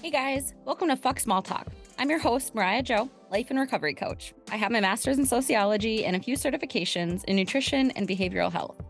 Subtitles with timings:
[0.00, 1.66] Hey guys, welcome to Fuck Small Talk.
[1.98, 4.32] I'm your host, Mariah Jeau, life and recovery coach.
[4.48, 8.80] I have my master's in sociology and a few certifications in nutrition and behavioral health.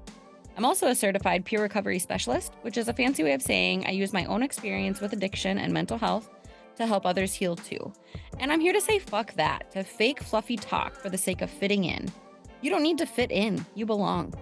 [0.58, 3.92] I'm also a certified peer recovery specialist, which is a fancy way of saying I
[3.92, 6.28] use my own experience with addiction and mental health
[6.76, 7.90] to help others heal too.
[8.38, 11.48] And I'm here to say fuck that, to fake fluffy talk for the sake of
[11.48, 12.12] fitting in.
[12.60, 14.34] You don't need to fit in, you belong.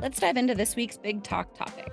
[0.00, 1.92] Let's dive into this week's big talk topic.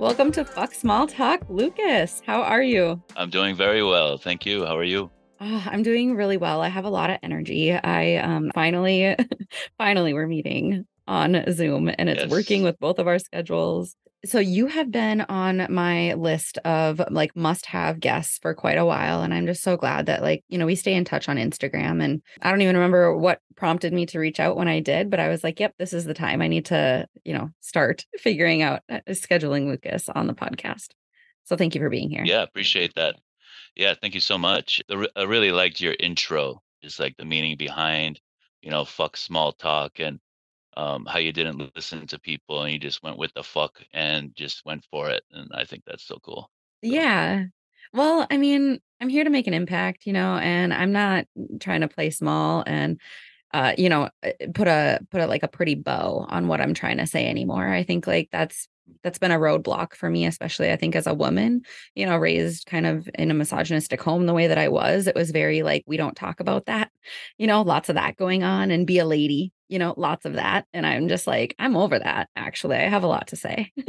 [0.00, 2.22] Welcome to Fuck Small Talk, Lukas.
[2.24, 3.02] How are you?
[3.16, 4.16] I'm doing very well.
[4.16, 4.64] Thank you.
[4.64, 5.10] How are you?
[5.42, 6.62] Oh, I'm doing really well.
[6.62, 7.70] I have a lot of energy.
[7.74, 9.14] I um finally
[9.78, 12.30] finally we're meeting on Zoom and it's Yes.
[12.30, 13.94] working with both of our schedules.
[14.24, 19.22] So you have been on my list of like must-have guests for quite a while
[19.22, 22.02] and I'm just so glad that like, you know, we stay in touch on Instagram
[22.02, 25.20] and I don't even remember what prompted me to reach out when I did, but
[25.20, 28.60] I was like, yep, this is the time I need to, you know, start figuring
[28.60, 30.88] out uh, scheduling Lukas on the podcast.
[31.44, 32.24] So thank you for being here.
[32.24, 33.16] Yeah, appreciate that.
[33.74, 34.82] Yeah, thank you so much.
[35.16, 38.20] I really liked your intro, just like the meaning behind,
[38.60, 40.20] you know, fuck small talk and
[40.76, 44.34] um, how you didn't listen to people and you just went with the fuck and
[44.36, 45.22] just went for it.
[45.32, 46.50] And I think that's so cool.
[46.84, 47.44] So, Yeah.
[47.92, 51.26] Well, I mean, I'm here to make an impact, you know, and I'm not
[51.60, 53.00] trying to play small and
[53.52, 56.74] uh, you know, uh, put a put a like a pretty bow on what I'm
[56.74, 57.68] trying to say anymore.
[57.68, 58.68] I think like that's
[59.02, 61.62] that's been a roadblock for me, especially I think as a woman,
[61.94, 65.06] you know, raised kind of in a misogynistic home the way that I was.
[65.06, 66.90] It was very like we don't talk about that,
[67.38, 70.34] you know, lots of that going on and be a lady, you know, lots of
[70.34, 70.66] that.
[70.72, 72.76] And I'm just like, I'm over that actually.
[72.76, 73.72] I have a lot to say.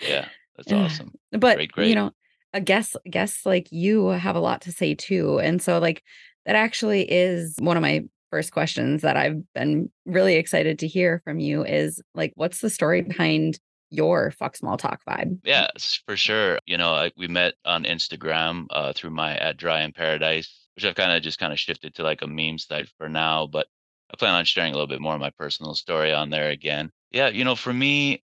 [0.00, 1.12] yeah, that's awesome.
[1.32, 1.94] but Great, you great.
[1.94, 2.12] know
[2.54, 6.02] a guest guests like you have a lot to say too and so like
[6.46, 11.20] that actually is one of my first questions that i've been really excited to hear
[11.24, 13.58] from you is like what's the story behind
[13.90, 15.68] your fuck small talk vibe Yeah,
[16.06, 16.58] for sure.
[16.66, 20.84] You know, I, we met on Instagram uh, through my at Dry in Paradise, which
[20.84, 23.46] I've kind of just kind of shifted to like a meme site for now.
[23.46, 23.66] But
[24.12, 26.90] I plan on sharing a little bit more of my personal story on there again.
[27.10, 28.22] Yeah, you know, for me,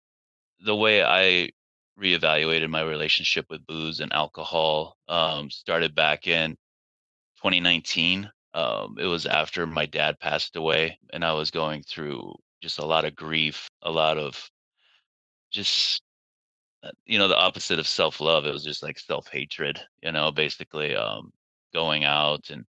[0.64, 1.50] the way I
[2.00, 6.52] reevaluated my relationship with booze and alcohol um, started back in
[7.38, 8.30] 2019.
[8.54, 12.86] Um, it was after my dad passed away, and I was going through just a
[12.86, 14.48] lot of grief, a lot of
[15.58, 16.02] just
[16.84, 20.94] uh, you know the opposite of self-love it was just like self-hatred you know basically
[20.94, 21.32] um
[21.74, 22.64] going out and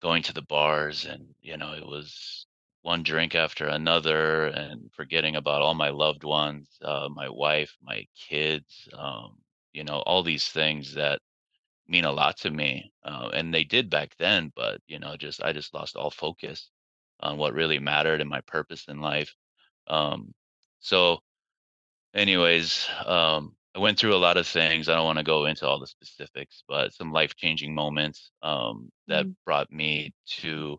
[0.00, 2.46] going to the bars and you know it was
[2.82, 8.06] one drink after another and forgetting about all my loved ones uh, my wife my
[8.16, 9.36] kids um
[9.72, 11.18] you know all these things that
[11.88, 15.42] mean a lot to me uh, and they did back then but you know just
[15.42, 16.70] i just lost all focus
[17.20, 19.34] on what really mattered and my purpose in life
[19.88, 20.32] um
[20.78, 21.18] so
[22.14, 24.88] anyways, um, I went through a lot of things.
[24.88, 28.90] I don't want to go into all the specifics, but some life changing moments um,
[29.08, 29.36] that Mhm.
[29.44, 30.78] brought me to,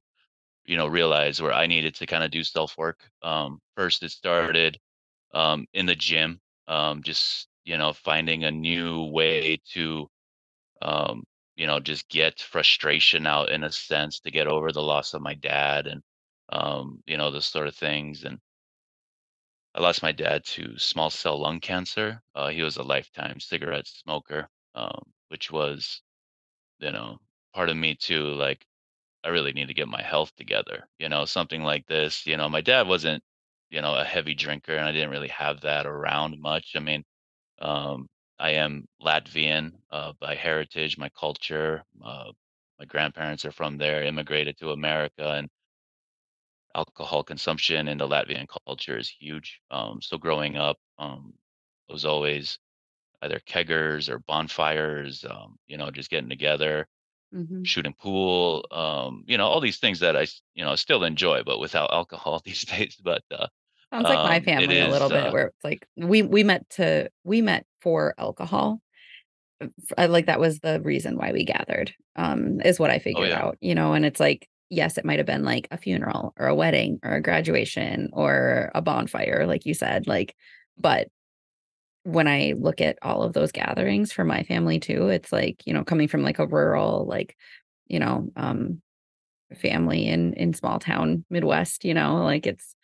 [0.66, 3.10] you know, realize where I needed to kind of do self work.
[3.24, 4.80] Um, first, it started
[5.34, 10.10] um, in the gym, um, just, you know, finding a new way to,
[10.82, 11.24] um,
[11.56, 15.22] you know, just get frustration out in a sense to get over the loss of
[15.22, 16.02] my dad and,
[16.50, 18.24] um, you know, those sort of things.
[18.24, 18.40] And,
[19.76, 22.22] I lost my dad to small cell lung cancer.
[22.36, 26.02] Uh, he was a lifetime cigarette smoker, um, which was,
[26.80, 27.20] you know,
[27.54, 28.26] part of me too.
[28.36, 28.66] Like,
[29.24, 30.88] I really need to get my health together.
[31.00, 32.26] You know, something like this.
[32.28, 33.24] You know, my dad wasn't,
[33.70, 36.74] you know, a heavy drinker, and I didn't really have that around much.
[36.76, 37.04] I mean,
[37.62, 38.08] um,
[38.40, 41.84] I am Latvian uh, by heritage, my culture.
[42.04, 42.32] Uh,
[42.80, 45.50] my grandparents are from there, immigrated to America, and
[46.80, 49.62] alcohol consumption in the Latvian culture is huge.
[49.72, 51.34] Um, so growing up, um,
[51.90, 52.60] it was always
[53.24, 56.88] either keggers or bonfires, um, you know, just getting together,
[57.32, 57.70] Mhm.
[57.74, 61.60] shooting pool, um, you know, all these things that I, you know, still enjoy, but
[61.60, 62.98] without alcohol these days.
[63.04, 63.48] But uh,
[63.94, 66.44] sounds like my um, family a little is, bit uh, where it's like we we
[66.44, 68.82] met to we met for alcohol
[69.98, 73.24] I, like that was the reason why we gathered, um, is what I oh figured
[73.24, 76.34] yeah, out, you know, and it's like, yes, it might have been like a funeral
[76.38, 80.36] or a wedding or a graduation or a bonfire, like you said, like,
[80.78, 81.08] but
[82.04, 85.74] when I look at all of those gatherings for my family too, it's like, you
[85.74, 87.36] know, coming from like a rural, like,
[87.88, 88.82] you know, um,
[89.56, 92.76] family in in small town Midwest, you know, like it's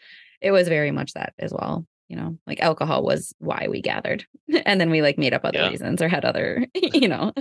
[0.41, 4.25] it was very much that as well, you know, like alcohol was why we gathered.
[4.65, 5.69] And then we like made up other yeah.
[5.69, 7.33] reasons or had other, you know.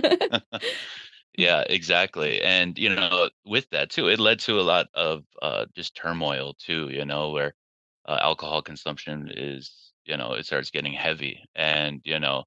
[1.37, 2.41] Yeah, exactly.
[2.41, 6.53] And, you know, with that too, it led to a lot of uh, just turmoil
[6.55, 7.53] too, you know, where
[8.07, 12.43] uh, alcohol consumption is you know, it starts getting heavy and, you know,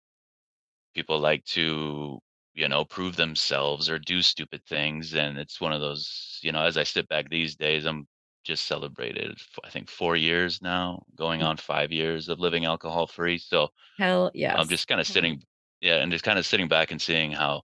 [0.94, 2.18] people like to,
[2.54, 6.62] you know, prove themselves or do stupid things, and it's one of those, you know,
[6.64, 8.08] as I sit back these days, I'm
[8.44, 11.44] just celebrated, I think 4 years now, going Mm.
[11.44, 15.42] on 5 years of living alcohol free, so Hell yeah, I'm just kinda sitting
[15.80, 17.62] yeah, and just kinda sitting back and seeing how,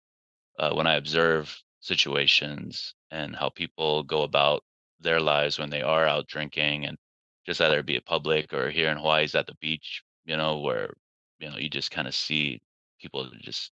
[0.58, 4.64] uh, when I observe situations and how people go about
[5.00, 6.98] their lives when they are out drinking and
[7.46, 10.58] just either be it public or here in Hawaii is at the beach, you know,
[10.60, 10.94] where,
[11.40, 12.60] you know, you just kinda see
[13.00, 13.72] people just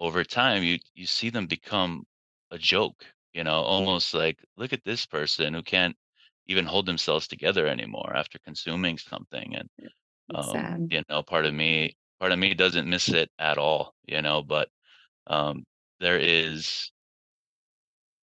[0.00, 2.04] over time, you you see them become
[2.50, 3.04] a joke,
[3.34, 5.96] you know, almost like, "Look at this person who can't
[6.46, 9.68] even hold themselves together anymore after consuming something," and,
[10.34, 14.22] um, you know, part of me part of me doesn't miss it at all, you
[14.22, 14.70] know, but,
[15.28, 15.64] um,
[16.00, 16.90] there is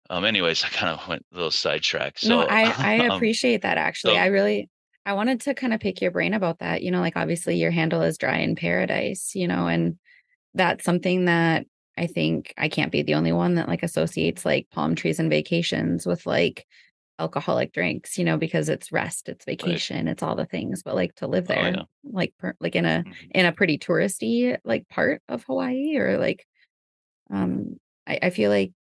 [0.09, 4.17] um, anyways, I kinda went a little sidetracked, No, I I um, appreciate that actually,
[4.17, 4.69] so I really
[5.05, 8.01] I wanted to kinda pick your brain about that, you know, like, obviously, your handle
[8.01, 9.97] is Dry in Paradise, you know, and
[10.55, 11.67] that's something that
[11.97, 15.29] I think I can't be the only one that, like, associates, like, palm trees and
[15.31, 16.67] vacations with, like,
[17.19, 19.83] alcoholic drinks, you know, because it's rest, it's Right.
[19.85, 21.85] vacation, it's all the things, but, like, to live Oh, there, yeah.
[22.05, 23.31] like, per like, in a Mhm.
[23.31, 26.47] in a pretty touristy, like, part of Hawaii or, like,
[27.29, 28.73] um, I I feel like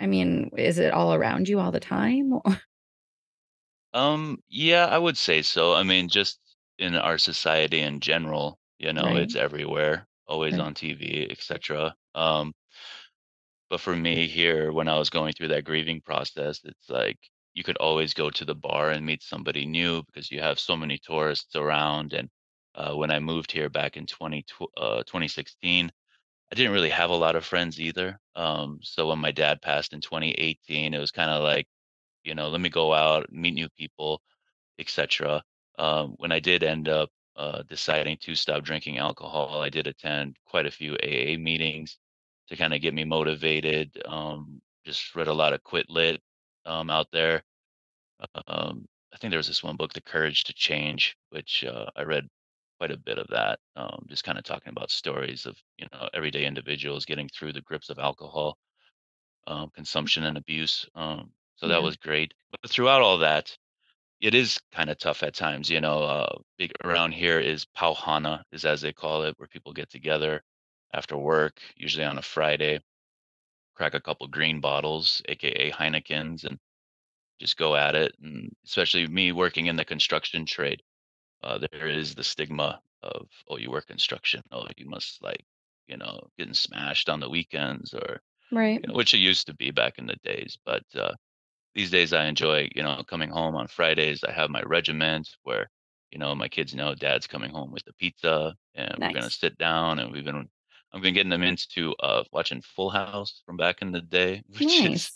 [0.00, 2.34] I mean, is it all around you all the time?
[3.94, 5.74] Um, yeah, I would say so.
[5.74, 6.40] I mean, just
[6.78, 9.16] in our society in general, you know, Right.
[9.16, 10.58] it's everywhere, always Right.
[10.58, 12.52] on TV, etc Um
[13.70, 17.18] but for me here, when I was going through that grieving process, it's like
[17.54, 20.76] you could always go to the bar and meet somebody new because you have so
[20.76, 22.28] many tourists around, and,
[22.74, 24.44] uh, when I moved here back in twenty
[24.76, 25.90] uh, 2016,
[26.52, 29.92] I didn't really have a lot of friends either, um, so when my dad passed
[29.92, 31.66] in 2018, it was kinda like,
[32.24, 34.22] you know, "Let me go out, meet new people,"
[34.78, 35.44] etc.
[35.78, 40.36] Um, when I did end up, uh, deciding to stop drinking alcohol, I did attend
[40.46, 41.98] quite a few AA meetings
[42.48, 46.22] to kinda get me motivated, um, just read a lot of Quit Lit,
[46.66, 47.44] um, out there.
[48.48, 52.02] Um, I think there was this one book, The Courage to Change, which, uh, I
[52.02, 52.28] read
[52.78, 56.44] quite a bit of that, um, just kinda talking about stories of, you know, everyday
[56.46, 58.58] individuals getting through the grips of alcohol,
[59.48, 61.84] um, consumption and abuse, um, so that Yeah.
[61.84, 62.34] was great.
[62.62, 63.56] But throughout all that,
[64.20, 68.64] it is kinda tough at times, you know, uh, big around here is Pauhana, is
[68.66, 70.44] as they call it, where people get together
[70.94, 72.80] after work, usually on a Friday,
[73.74, 76.58] crack a couple green bottles, AKA Heinekens, and
[77.40, 80.82] just go at it, and especially me working in the construction trade,
[81.46, 84.42] uh, there is the stigma of, "Oh, you work construction.
[84.52, 85.44] Oh, you must, like,
[85.88, 88.84] you know, getting smashed on the weekends," or, Right.
[88.84, 91.14] you know, which it used to be back in the days, but, uh,
[91.74, 95.70] these days I enjoy, you know, coming home on Fridays, I have my regiment where,
[96.10, 99.58] you know, my kids know dad's coming home with the pizza, and we're gonna sit
[99.58, 100.48] down, and we've been
[100.92, 104.84] I've been getting them into, uh, watching Full House from back in the day, which
[104.84, 105.12] is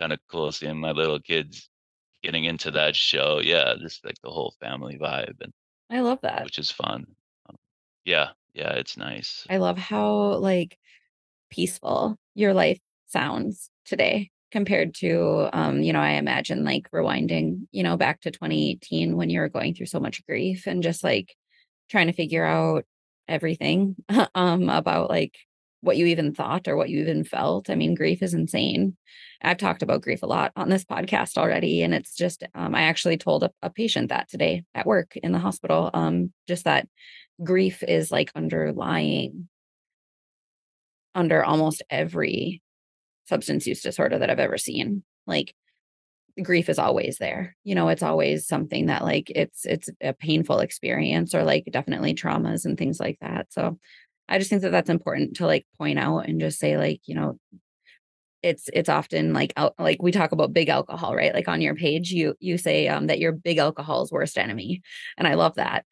[0.00, 1.70] kinda cool seeing my little kids
[2.22, 5.52] getting into that show, yeah, just, like, the whole family vibe, and
[5.90, 6.44] I love that.
[6.44, 7.06] which is fun.
[7.48, 7.56] Um,
[8.04, 9.46] yeah, yeah, it's nice.
[9.48, 10.78] I love how, like,
[11.50, 17.82] peaceful your life sounds today compared to, um, you know, I imagine, like, rewinding, you
[17.82, 21.34] know, back to 2018 when you were going through so much grief and just, like,
[21.90, 22.84] trying to figure out
[23.28, 23.96] everything,
[24.34, 25.36] um, about, like,
[25.86, 27.70] what you even thought or what you even felt.
[27.70, 28.96] I mean, grief is insane.
[29.42, 32.82] I've talked about grief a lot on this podcast already, and it's just, um I
[32.82, 36.88] actually told a a patient that today at work in the hospital, um, just that
[37.44, 39.48] grief is, like, underlying
[41.14, 42.62] under almost every
[43.28, 45.04] substance use disorder that I've ever seen.
[45.26, 45.54] Like,
[46.42, 50.60] grief is always there, you know, it's always something that, like, it's it's a painful
[50.60, 53.78] experience or, like, definitely traumas and things like that, so,
[54.28, 57.14] I just think that that's important to, like, point out and just say, like, you
[57.14, 57.38] know
[58.42, 61.34] it's it's often, like, al like, we talk about big alcohol, right?
[61.34, 64.82] Like, on your page, you you say, um, that you're big alcohol's worst enemy,
[65.18, 65.84] and I love that.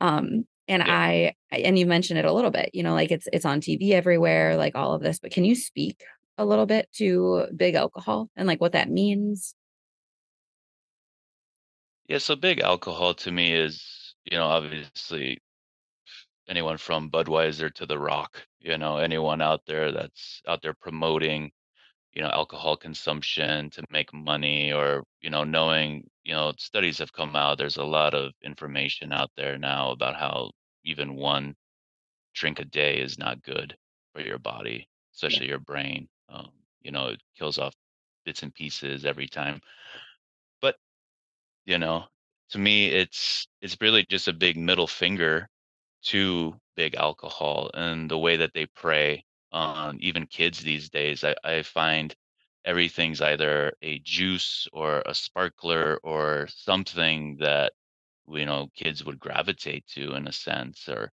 [0.00, 1.02] Um, and Yeah.
[1.02, 3.92] I and you mentioned it a little bit, you know, like, it's it's on TV
[3.92, 6.02] everywhere, like, all of this, but can you speak
[6.38, 9.54] a little bit to big alcohol and, like, what that means?
[12.08, 15.40] Yeah, so big alcohol to me is, you know, obviously
[16.52, 21.52] anyone from Budweiser to The Rock, you know, anyone out there that's out there promoting,
[22.14, 27.12] you know, alcohol consumption to make money or, you know, knowing, you know, studies have
[27.14, 30.52] come out, there's a lot of information out there now about how
[30.84, 31.56] even 1
[32.34, 33.76] drink a day is not good
[34.14, 34.88] for your body,
[35.26, 35.38] Yeah.
[35.38, 37.74] especially your brain, um, you know, it kills off
[38.26, 39.60] bits and pieces every time.
[40.62, 40.76] But,
[41.66, 42.08] you know,
[42.50, 45.48] to me, it's it's really just a big middle finger
[46.02, 51.24] to big alcohol and the way that they prey on even kids these days.
[51.24, 52.14] I, I find
[52.64, 57.72] everything's either a juice or a sparkler or something that
[58.28, 61.12] you know kids would gravitate to in a sense or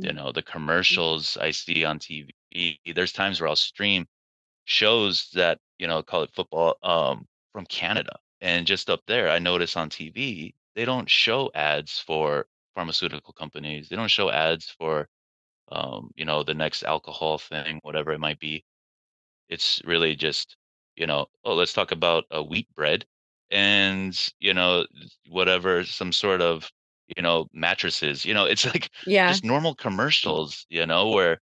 [0.00, 0.12] you Mhm.
[0.12, 2.30] know the commercials i see on tv
[2.94, 4.06] there's times where i'll stream
[4.66, 9.38] shows that you know call it football um from canada and just up there i
[9.38, 15.08] notice on tv they don't show ads for pharmaceutical companies they don't show ads for
[15.72, 18.64] um you know the next alcohol thing whatever it might be
[19.48, 20.56] it's really just,
[20.96, 23.06] you know, "Oh, let's talk about, a wheat bread
[23.50, 24.86] and, you know,
[25.28, 26.70] whatever, some sort of,
[27.16, 31.40] you know, mattresses." You know, it's like Yeah, just normal commercials, you know, where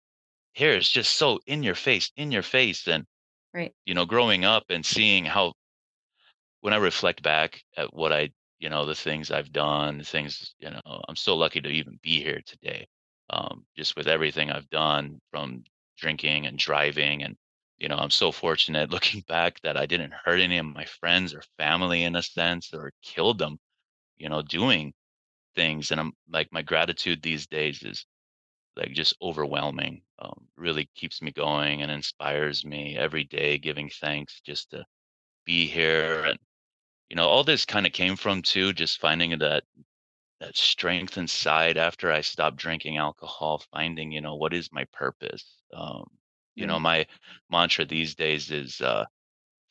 [0.54, 3.06] here it's just so in your face, in your face, and,
[3.54, 3.74] right.
[3.86, 5.54] you know, growing up and seeing how
[6.60, 10.54] when I reflect back at what I you know, the things I've done, the things,
[10.58, 12.86] you know, I'm so lucky to even be here today.
[13.30, 15.64] Um, just with everything I've done from
[15.98, 17.36] drinking and driving and
[17.78, 21.34] you know, I'm so fortunate looking back that I didn't hurt any of my friends
[21.34, 23.58] or family in a sense or killed them,
[24.18, 24.92] you know, doing
[25.54, 25.90] things.
[25.90, 28.04] And I'm like my gratitude these days is
[28.76, 30.02] like just overwhelming.
[30.20, 34.84] Um, really keeps me going and inspires me every day, giving thanks just to
[35.46, 36.38] be here and
[37.10, 39.64] you know, all this kinda came from too, just finding that
[40.40, 45.62] that strength inside after I stopped drinking alcohol, finding, you know, what is my purpose?
[45.72, 46.08] Um,
[46.54, 47.06] you know, my
[47.50, 49.06] mantra these days is, uh,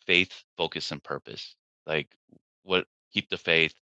[0.08, 1.56] faith, focus, and purpose.
[1.86, 2.15] Like,
[2.63, 3.74] what keep the faith,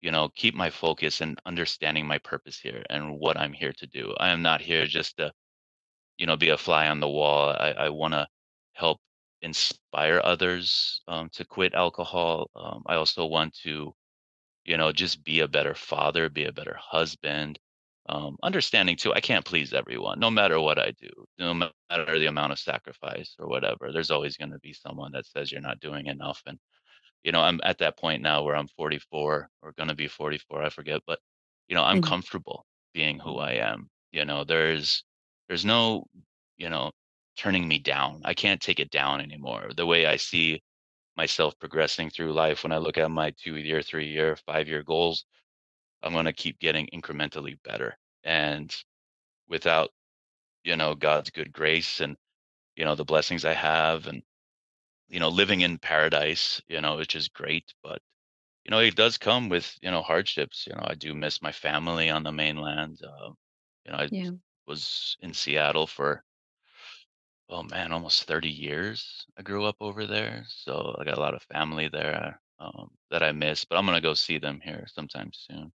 [0.00, 3.86] you know, keep my focus and understanding my purpose here and what I'm here to
[3.86, 4.14] do.
[4.18, 5.32] I am not here just to,
[6.18, 7.50] you know, be a fly on the wall.
[7.50, 8.28] I I wanna
[8.74, 9.00] help
[9.44, 12.50] inspire others, um, to quit alcohol.
[12.56, 13.94] Um, I also want to
[14.64, 17.58] you know, just be a better father, be a better husband.
[18.08, 22.26] Um, understanding too, I can't please everyone, no matter what I do, no matter the
[22.26, 23.92] amount of sacrifice or whatever.
[23.92, 26.42] There's always going to be someone that says you're not doing enough.
[26.46, 26.58] And,
[27.24, 30.62] you know, I'm at that point now where I'm 44 or going to be 44,
[30.62, 31.20] I forget, but,
[31.68, 32.00] you know, I'm Mhm.
[32.00, 33.90] comfortable being who I am.
[34.12, 35.04] You know, there's,
[35.48, 36.04] there's no,
[36.56, 36.92] you know,
[37.36, 38.22] turning me down.
[38.24, 39.70] I can't take it down anymore.
[39.76, 40.62] The way I see
[41.16, 44.82] myself progressing through life when I look at my 2 year, 3 year, 5 year
[44.84, 45.26] goals,
[46.02, 47.98] I'm gonna keep getting incrementally better.
[48.24, 48.74] And
[49.48, 49.92] without,
[50.64, 52.16] you know, God's good grace and,
[52.76, 54.22] you know, the blessings I have and,
[55.08, 58.02] you know, living in paradise, you know, which is great, but,
[58.64, 60.66] you know, it does come with, you know, hardships.
[60.66, 63.00] You know, I do miss my family on the mainland.
[63.04, 63.36] Um,
[63.86, 64.32] you know, I Yeah.
[64.66, 66.24] was in Seattle for
[67.48, 71.34] Oh man, almost 30 years I grew up over there, so I got a lot
[71.34, 75.30] of family there, um, that I miss, but I'm gonna go see them here sometime
[75.34, 75.72] soon.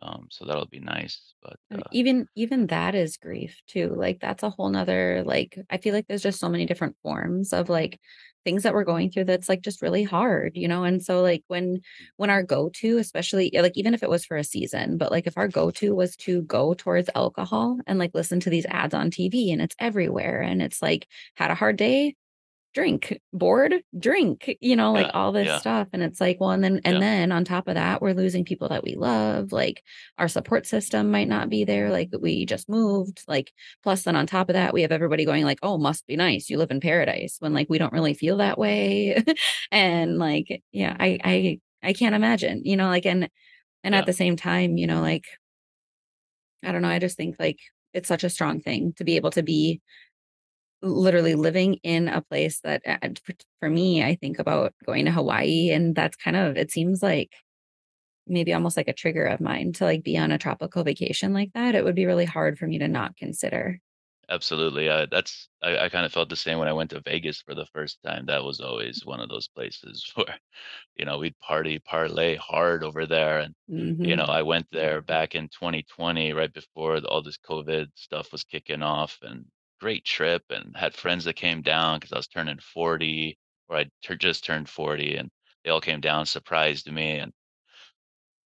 [0.00, 3.88] Um, so that'll be nice, but, And uh even even that is grief too.
[3.94, 7.52] Like that's a whole nother like I feel like there's just so many different forms
[7.52, 8.00] of like
[8.48, 10.84] things that we're going through that's like just really hard, you know?
[10.84, 11.82] And so like when
[12.16, 15.36] when our go-to, especially like even if it was for a season, but like if
[15.36, 19.52] our go-to was to go towards alcohol and like listen to these ads on TV
[19.52, 22.14] and it's everywhere and it's like had a hard day,
[22.78, 25.88] drink, bored, drink, you know, like yeah, all this yeah, stuff.
[25.92, 28.44] And it's like, well, and then and yeah, then on top of that, we're losing
[28.44, 29.50] people that we love.
[29.50, 29.82] Like
[30.16, 31.90] our support system might not be there.
[31.90, 33.24] Like we just moved.
[33.26, 36.14] Like plus then on top of that, we have everybody going like, oh, must be
[36.14, 36.48] nice.
[36.48, 39.24] You live in paradise when like we don't really feel that way.
[39.72, 43.28] and like, yeah, I I I can't imagine, you know, like and
[43.82, 45.24] and at the same time, you know, like
[46.64, 47.58] I don't know, I just think like
[47.92, 49.80] it's such a strong thing to be able to be
[50.82, 52.82] literally living in a place that
[53.60, 57.32] for me, I think about going to Hawaii, and that's kind of it seems like
[58.26, 61.52] maybe almost like a trigger of mine to, like, be on a tropical vacation like
[61.54, 61.74] that.
[61.74, 63.80] It would be really hard for me to not consider.
[64.28, 67.54] absolutely, uh, that's I I kinda felt the same when I went to Vegas for
[67.54, 70.38] the first time, that was always one of those places where,
[70.96, 73.54] you know, we'd party, parlay hard over there, and,
[74.02, 74.38] you know, Mhm.
[74.40, 78.82] I went there back in 2020 right before the all this COVID stuff was kicking
[78.82, 79.46] off, and
[79.80, 83.90] great trip, and had friends that came down because I was turning 40, or I
[84.16, 85.30] just turned 40, and
[85.64, 87.32] they all came down, surprised me, and,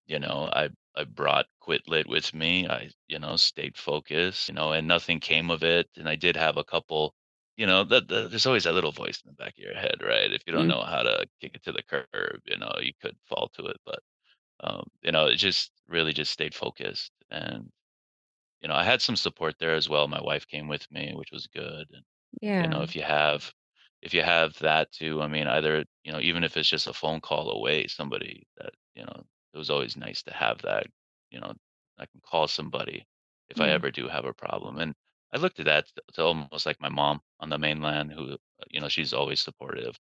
[0.06, 4.54] you know, I I brought Quit Lit with me, I, you know, stayed focused, you
[4.54, 7.14] know, and nothing came of it, and I did have a couple
[7.56, 9.96] you know, the the there's always that little voice in the back of your head,
[10.02, 10.32] right?
[10.32, 12.92] If you don't Mm, know how to kick it to the curb, you know, you
[13.00, 14.00] could fall to it, but
[14.60, 17.12] um, you know, it just really just stayed focused.
[17.30, 17.70] And,
[18.62, 20.08] you know, I had some support there as well.
[20.08, 21.88] My wife came with me, which was good.
[21.92, 22.04] And,
[22.58, 23.52] you know, if you have
[24.02, 26.92] if you have that too, I mean, either, you know, even if it's just a
[26.92, 30.86] phone call away, somebody that, you know, it was always nice to have that,
[31.30, 31.54] you know,
[31.98, 33.06] I can call somebody.
[33.50, 34.94] if I ever do have a problem, and
[35.32, 38.36] I looked at that t to almost like my mom on the mainland who, uh,
[38.70, 39.98] you know, she's always supportive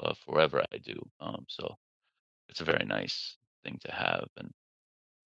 [0.00, 1.76] of whatever I do, um, so
[2.48, 4.52] it's a very nice thing to have, and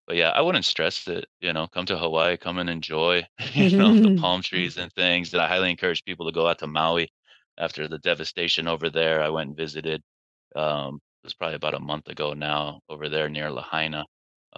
[0.08, 3.70] but yeah, I wouldn't stress it, you know, come to Hawaii, come and enjoy, you
[3.78, 6.68] know, the palm trees and things, that I highly encourage people to go out to
[6.68, 7.10] Maui
[7.58, 9.22] after the devastation over there.
[9.22, 10.02] I went and visited,
[10.56, 14.06] um, it was probably about a month ago now over there near Lahaina.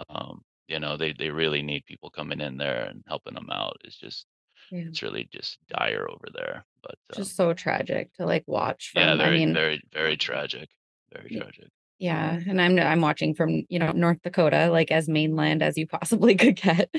[0.09, 3.77] Um, you know, they they really need people coming in there and helping them out.
[3.85, 4.27] It's just
[4.71, 4.91] Yeah.
[4.91, 9.15] it's really just dire over there, but, um Just so tragic to, like, watch Yeah,
[9.15, 10.69] from I very, mean very, very tragic.
[11.11, 11.71] Very tragic.
[12.01, 15.87] Yeah, and I'm I'm watching from, you know, North Dakota, like, as mainland as you
[15.87, 16.89] possibly could get,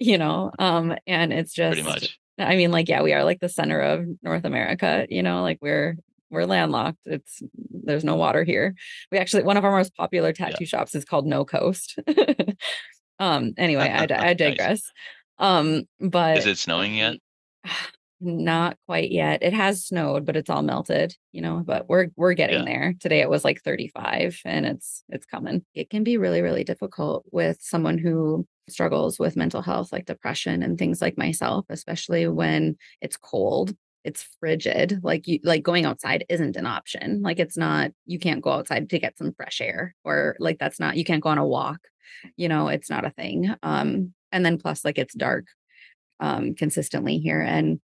[0.00, 2.20] you know, um, and it's Pretty just much.
[2.38, 5.58] I mean, like, yeah, we are, like, the center of North America, you know, like,
[5.62, 5.96] we're
[6.30, 8.74] we're landlocked, it's there's no water here.
[9.12, 10.60] We actually one of our most popular Yeah.
[10.60, 11.98] tattoo shops is called No Coast.
[13.18, 14.34] Um, anyway, I I Nice.
[14.34, 14.82] digress.
[15.38, 17.16] Um, but Is it snowing yet?
[18.20, 19.42] not quite yet.
[19.42, 22.66] It has snowed, but it's all melted, you know, but we're we're getting Yeah.
[22.66, 22.94] there.
[23.00, 25.64] Today it was, like, 35 and it's it's coming.
[25.74, 30.62] It can be really, really difficult with someone who struggles with mental health, like depression
[30.62, 33.74] and things like myself, especially when it's cold,
[34.04, 38.42] it's frigid, like, you like, going outside isn't an option, like, it's not you can't
[38.42, 41.38] go outside to get some fresh air or, like, that's not you can't go on
[41.38, 41.80] a walk,
[42.36, 45.46] you know, it's not a thing, um, and then plus, like, it's dark,
[46.20, 47.80] um, consistently here, and,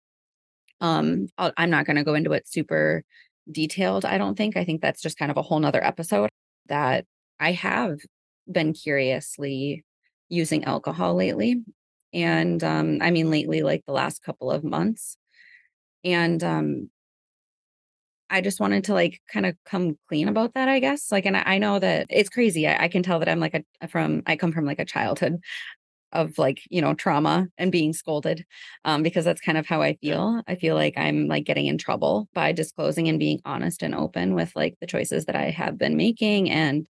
[0.81, 3.05] um, I'll I'm not gonna go into it super
[3.51, 6.31] detailed, I don't think, I think that's just kind of a whole 'nother episode
[6.69, 7.07] that
[7.41, 7.99] I have
[8.51, 9.85] been curiously
[10.31, 11.63] using alcohol lately,
[12.15, 15.17] and, um, I mean, lately, like, the last couple of months,
[16.05, 16.91] and, um
[18.31, 21.43] I just wanted to, like, kinda come clean about that, I guess, like, and I
[21.47, 24.37] I know that it's crazy, I I can tell that I'm, like, a from I
[24.37, 25.41] come from, like, a childhood
[26.13, 28.45] of, like, you know, trauma and being scolded,
[28.85, 30.43] um, because that's kind of how I feel.
[30.49, 34.35] I feel like I'm, like, getting in trouble by disclosing and being honest and open
[34.35, 36.87] with, like, the choices that I have been making, and,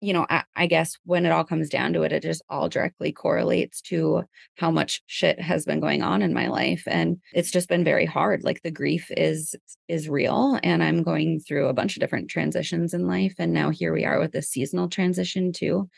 [0.00, 2.68] you know, I I guess when it all comes down to it, it just all
[2.68, 4.24] directly correlates to
[4.56, 8.04] how much shit has been going on in my life, and it's just been very
[8.06, 9.54] hard, like, the grief is
[9.88, 13.70] is real, and I'm going through a bunch of different transitions in life, and now
[13.70, 15.88] here we are with this seasonal transition too,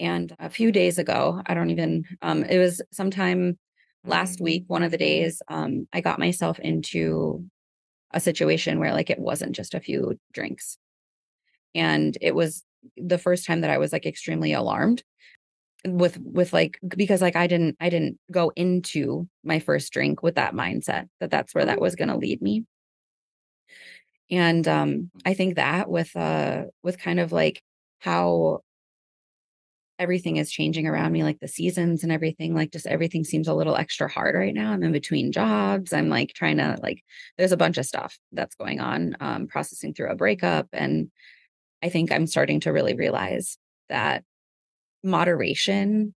[0.00, 3.58] and a few days ago, I don't even um, it was sometime
[4.04, 7.44] last week, one of the days, um, I got myself into
[8.12, 10.78] a situation where, like, it wasn't just a few drinks.
[11.74, 12.64] And it was
[12.96, 15.02] the first time that I was, like, extremely alarmed
[15.86, 20.36] with with, like because, like, I didn't I didn't go into my first drink with
[20.36, 22.64] that mindset, that that's where that was gonna lead me.
[24.30, 27.62] And, um, I think that with, uh with kind of, like,
[28.00, 28.60] how
[29.98, 33.54] everything is changing around me, like, the seasons and everything, like, just everything seems a
[33.54, 37.02] little extra hard right now, I'm in between jobs, I'm, like, trying to, like
[37.38, 41.10] there's a bunch of stuff that's going on, um, processing through a breakup, and
[41.82, 43.58] I think I'm starting to really realize
[43.90, 44.24] that
[45.04, 46.14] moderation,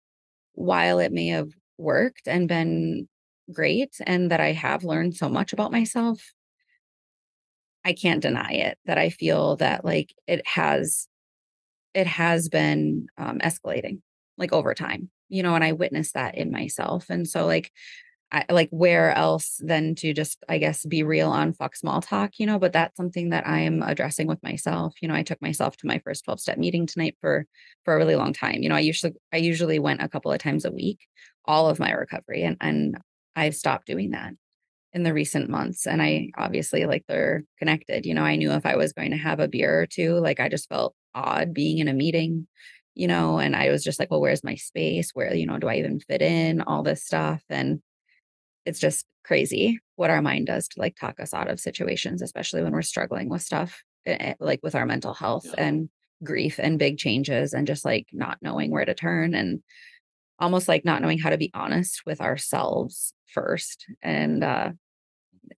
[0.55, 3.07] while it may have worked and been
[3.53, 6.33] great, and that I have learned so much about myself
[7.85, 11.07] I can't deny it, that I feel that, like, it has
[11.97, 14.01] it has been, um, escalating,
[14.37, 17.71] like, over time, you know, and I witnessed that in myself, and so, like,
[18.31, 22.31] I like, where else than to just, I guess, be real on fuck small talk,
[22.39, 25.77] you know, but that's something that I'm addressing with myself, you know, I took myself
[25.77, 27.45] to my first twelve-step meeting tonight for
[27.85, 30.39] for a really long time, you know, I usually I usually went a couple of
[30.39, 30.99] times a week,
[31.45, 32.97] all of my recovery, and and
[33.37, 34.33] I've stopped doing that
[34.93, 38.65] in the recent months, and I obviously, like, they're connected, you know, I knew if
[38.65, 41.79] I was going to have a beer or 2, like, I just felt odd being
[41.79, 42.47] in a meeting,
[42.95, 45.11] you know, and I was just like, "Well, where's my space?
[45.13, 47.81] Where you know, do I even fit in?" All this stuff, and
[48.65, 52.63] it's just crazy what our mind does to, like, talk us out of situations, especially
[52.63, 55.57] when we're struggling with stuff, eh eh, like, with our mental health Yeah.
[55.57, 55.89] and
[56.23, 59.61] grief and big changes and just, like, not knowing where to turn and
[60.39, 64.71] almost, like, not knowing how to be honest with ourselves first, and, uh,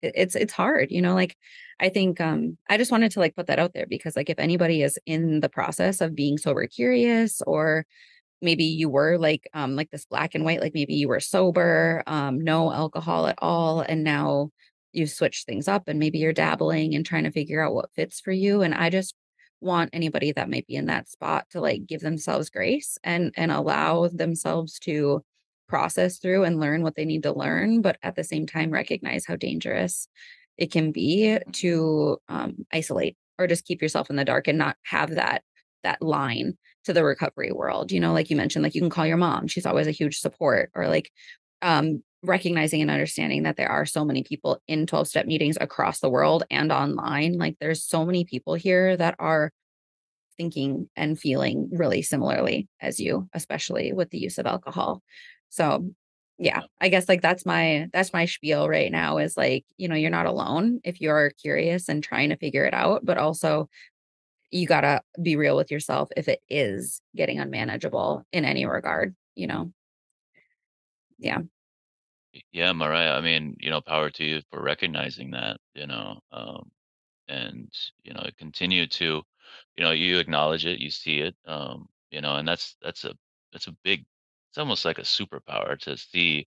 [0.03, 1.37] it's it's hard, you know, like,
[1.81, 4.39] I think, um I just wanted to, like, put that out there because, like, if
[4.39, 7.87] anybody is in the process of being sober curious or
[8.43, 12.03] maybe you were, like, um, like, this black and white, like, maybe you were sober,
[12.07, 14.51] um, no alcohol at all, and now
[14.93, 18.21] you switched things up and maybe you're dabbling and trying to figure out what fits
[18.21, 19.15] for you, and I just
[19.61, 23.51] want anybody that might be in that spot to, like, give themselves grace and and
[23.53, 25.23] allow themselves to
[25.69, 29.25] process through and learn what they need to learn, but at the same time, recognize
[29.27, 30.09] how dangerous
[30.57, 34.77] it can be to, um, isolate or just keep yourself in the dark and not
[34.85, 35.43] have that
[35.85, 39.07] that line to the recovery world, you know, like you mentioned, like, you can call
[39.07, 41.11] your mom, she's always a huge support, or, like
[41.63, 46.09] um, recognizing and understanding that there are so many people in 12-step meetings across the
[46.11, 49.53] world and online, like, there's so many people here that are
[50.37, 55.03] thinking and feeling really similarly as you, especially with the use of alcohol.
[55.51, 55.91] So,
[56.39, 56.63] yeah.
[56.81, 60.11] I guess, like, that's my that's my spiel right now is, like, you know, you're
[60.11, 63.69] not alone if you're curious and trying to figure it out, but also
[64.51, 69.47] you gotta be real with yourself if it is getting unmanageable in any regard, you
[69.47, 69.73] know?
[71.19, 71.41] Yeah.
[72.53, 76.71] Yeah, Mariah, I mean, you know, power to you for recognizing that, you know, um,
[77.29, 77.73] and,
[78.05, 79.23] you know, continue to
[79.79, 83.15] you know, you acknowledge it, you see it, um, you know, and that's that's a
[83.53, 84.07] that's a big
[84.51, 86.47] it's almost like a superpower to see,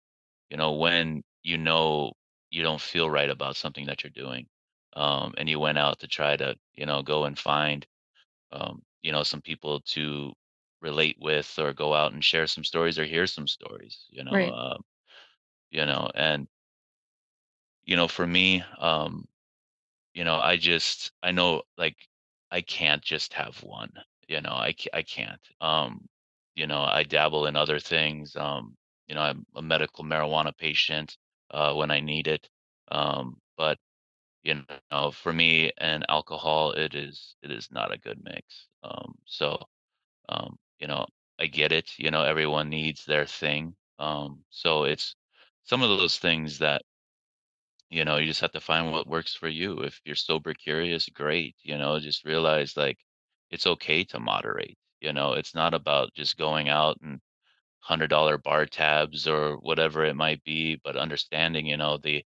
[0.50, 2.12] you know, when you know
[2.50, 4.48] you don't feel right about something that you're doing,
[4.94, 7.86] um, and you went out to try to, you know, go and find,
[8.52, 10.32] um, you know, some people to
[10.82, 14.30] relate with or go out and share some stories or hear some stories, you know,
[14.30, 14.54] Right.
[14.54, 14.82] um,
[15.70, 16.48] you know, and
[17.84, 19.26] you know, for me, um,
[20.14, 22.08] you know, I just I know, like,
[22.50, 23.92] I can't just have one,
[24.28, 26.08] you know, I ca I can't, um,
[26.56, 28.76] you know, I dabble in other things, um,
[29.08, 31.18] you know, I'm a medical marijuana patient,
[31.52, 32.50] uh, when I need it,
[32.90, 33.78] um, but,
[34.44, 39.14] you know, for me and alcohol, it is it is not a good mix, um,
[39.26, 39.58] so,
[40.28, 41.06] um, you know,
[41.40, 45.14] I get it, you know, everyone needs their thing, um, so it's
[45.64, 46.82] some of those things that
[47.90, 49.80] you know, you just have to find what works for you.
[49.82, 51.56] If you're sober curious, great.
[51.62, 52.98] You know, just realize like
[53.50, 54.76] it's okay to moderate.
[55.00, 57.20] You know, it's not about just going out and
[57.80, 62.24] hundred dollar bar tabs or whatever it might be, but understanding, you know, the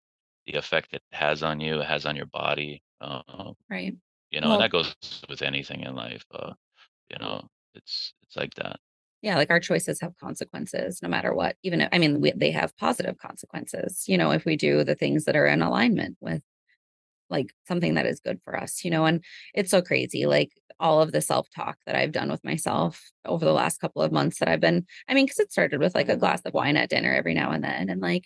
[0.47, 2.83] the effect it has on you, it has on your body.
[3.01, 3.97] Um, Right.
[4.31, 4.95] you know, and that goes
[5.29, 6.25] with anything in life.
[6.31, 6.53] Uh,
[7.09, 8.79] you know, it's it's like that.
[9.21, 12.51] Yeah, like, our choices have consequences no matter what, even if I mean, we they
[12.51, 16.43] have positive consequences, you know, if we do the things that are in alignment with,
[17.29, 19.23] like, something that is good for us, you know, and
[19.55, 23.53] it's so crazy, like, all of the self-talk that I've done with myself over the
[23.53, 26.17] last couple of months that I've been I mean, 'cause it started with, like, a
[26.17, 28.25] glass of wine at dinner every now and then, and, like,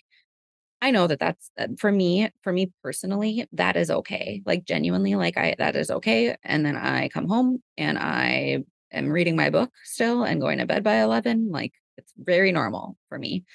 [0.81, 5.37] I know that that's for me for me personally, that is okay, like, genuinely, like,
[5.37, 9.71] I that is okay, and then I come home and I am reading my book
[9.85, 13.45] still and going to bed by 11, like, it's very normal for me,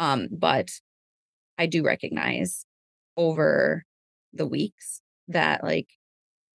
[0.00, 0.70] um, but
[1.58, 2.66] I do recognize
[3.18, 3.84] over
[4.34, 5.88] the weeks that, like,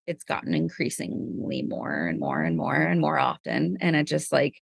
[0.10, 4.62] it's gotten increasingly more and more and more and more often, and it just, like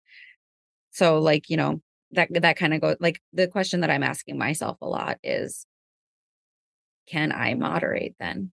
[0.92, 4.78] so, like, you know, that that kinda go like, the question that I'm asking myself
[4.82, 5.66] a lot is
[7.08, 8.52] can I moderate then?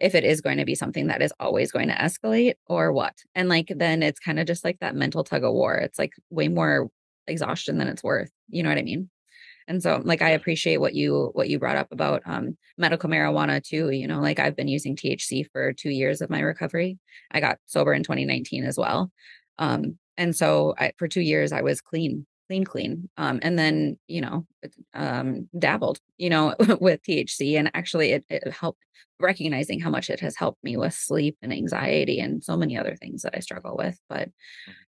[0.00, 3.14] If it is going to be something that is always going to escalate or what?
[3.34, 6.48] And, like, then it's kinda just like that mental tug of war, it's, like, way
[6.48, 6.88] more
[7.26, 9.10] exhaustion than it's worth, you know what I mean?
[9.68, 13.62] And so, like, I appreciate what you what you brought up about, um, medical marijuana
[13.62, 16.98] too, you know, like, I've been using THC for 2 years of my recovery.
[17.32, 19.12] I got sober in 2019 as well,
[19.58, 23.98] um, and so I for 2 years, I was clean, clean, clean, um, and then,
[24.08, 24.46] you know,
[24.94, 28.80] um, dabbled, you know, with THC, and actually it it helped
[29.20, 32.96] recognizing how much it has helped me with sleep and anxiety and so many other
[32.96, 34.28] things that I struggle with, but
[34.66, 34.88] Mhm.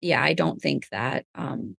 [0.00, 1.76] yeah, I don't think that, um,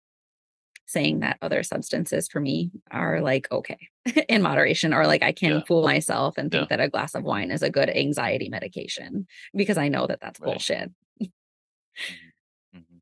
[0.92, 3.78] saying that other substances for me are, like, okay
[4.28, 5.64] in moderation or, like, I can Yeah.
[5.64, 6.66] fool myself and Yeah.
[6.66, 10.20] think that a glass of wine is a good anxiety medication because I know that
[10.20, 10.62] that's Right.
[10.62, 10.90] bullshit.
[12.10, 12.32] Mhm.
[12.74, 13.00] Mhm.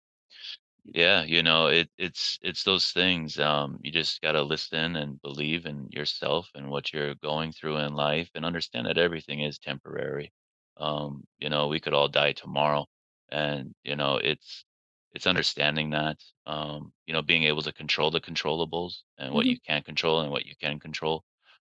[0.84, 5.66] Yeah, you know, it it's it's those things, um, you just gotta listen and believe
[5.66, 10.32] in yourself and what you're going through in life and understand that everything is temporary.
[10.78, 12.86] Um, you know, we could all die tomorrow,
[13.30, 14.64] and, you know, it's
[15.12, 19.54] it's understanding that, um, you know, being able to control the controllables and what you
[19.54, 19.60] Mhm.
[19.66, 21.24] can't control and what you can control.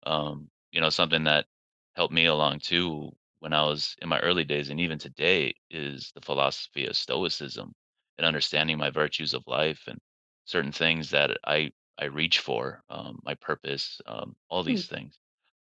[0.06, 1.48] Um, you know, something that
[1.96, 6.12] helped me along too when I was in my early days and even today is
[6.16, 7.74] the philosophy of stoicism
[8.18, 10.00] and understanding my virtues of life and
[10.46, 14.82] certain things that I I reach for, um, my purpose, um, all Hmm.
[14.82, 15.20] these things,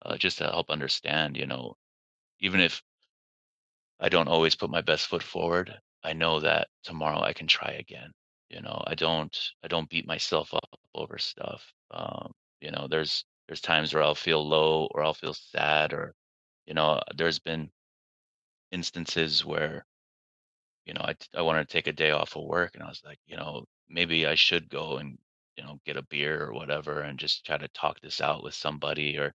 [0.04, 1.78] uh, just to help understand, you know,
[2.40, 2.84] even if
[4.00, 7.72] I don't always put my best foot forward, I know that tomorrow I can try
[7.74, 8.12] again,
[8.50, 13.26] you know, I don't I don't beat myself up over stuff, um, you know, there's
[13.48, 16.16] there's times where I'll feel low or I'll feel sad or,
[16.66, 17.72] you know, there's been
[18.72, 19.86] instances where
[20.86, 23.04] you know, I I wanted to take a day off of work, and I was
[23.04, 25.18] like, you know, maybe I should go and,
[25.58, 28.54] you know, get a beer or whatever and just try to talk this out with
[28.56, 29.34] somebody or,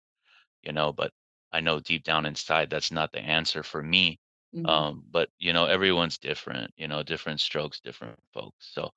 [0.63, 1.13] you know, but
[1.53, 4.19] I know deep down inside that's not the answer for me.
[4.53, 4.65] Mhm.
[4.69, 8.67] Um, but, you know, everyone's different, you know, different strokes, different folks.
[8.73, 8.91] So,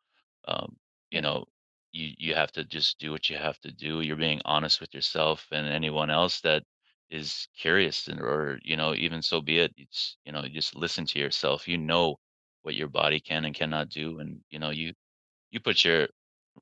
[0.48, 0.78] um,
[1.10, 1.46] you know,
[1.92, 4.00] you you have to just do what you have to do.
[4.02, 6.64] You're being honest with yourself and anyone else that
[7.10, 9.72] is curious and or, you know, even so be it.
[9.76, 11.66] It's, you know, you just listen to yourself.
[11.68, 12.16] You know
[12.62, 14.18] what your body can and cannot do.
[14.20, 14.94] And, you know, you
[15.50, 16.08] you put your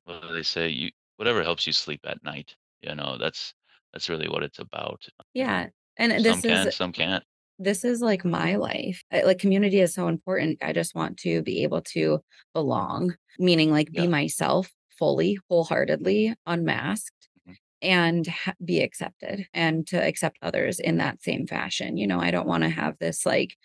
[0.05, 0.69] what do they say?
[0.69, 2.57] You whatever helps you sleep at night.
[2.81, 3.53] You know, that's
[3.93, 5.07] that's really what it's about.
[5.33, 7.23] Yeah, and some this is can, some can't.
[7.57, 9.03] This is like my life.
[9.11, 10.59] Like community is so important.
[10.61, 12.21] I just want to be able to
[12.53, 17.55] belong, meaning like be myself fully, wholeheartedly, unmasked Mhm.
[17.81, 21.97] and ha- be accepted and to accept others in that same fashion.
[21.97, 23.55] You know, I don't want to have this like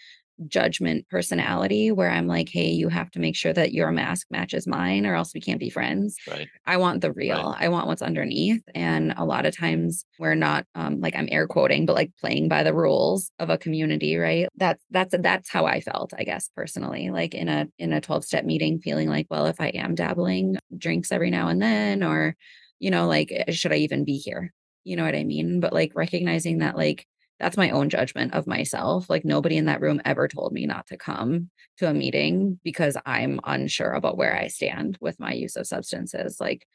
[0.49, 4.67] judgment personality where I'm like, hey, you have to make sure that your mask matches
[4.67, 6.21] mine or else we can't be friends.
[6.27, 6.51] Right.
[6.67, 7.47] I want the Right.
[7.47, 7.55] real.
[7.59, 8.63] I want what's underneath.
[8.75, 12.49] And a lot of times we're not um like I'm air quoting, but like playing
[12.49, 14.49] by the rules of a community, right?
[14.57, 17.11] That's that's that's how I felt, I guess, personally.
[17.11, 21.13] Like in a in a 12-step meeting, feeling like, well, if I am dabbling drinks
[21.13, 22.37] every now and then, or,
[22.79, 24.53] you know, like eh, should I even be here?
[24.85, 25.61] You know what I mean?
[25.61, 27.07] But like recognizing that like
[27.41, 29.09] that's my own judgment of myself.
[29.09, 32.97] Like nobody in that room ever told me not to come to a meeting because
[33.07, 36.39] I'm unsure about where I stand with my use of substances.
[36.39, 36.67] Like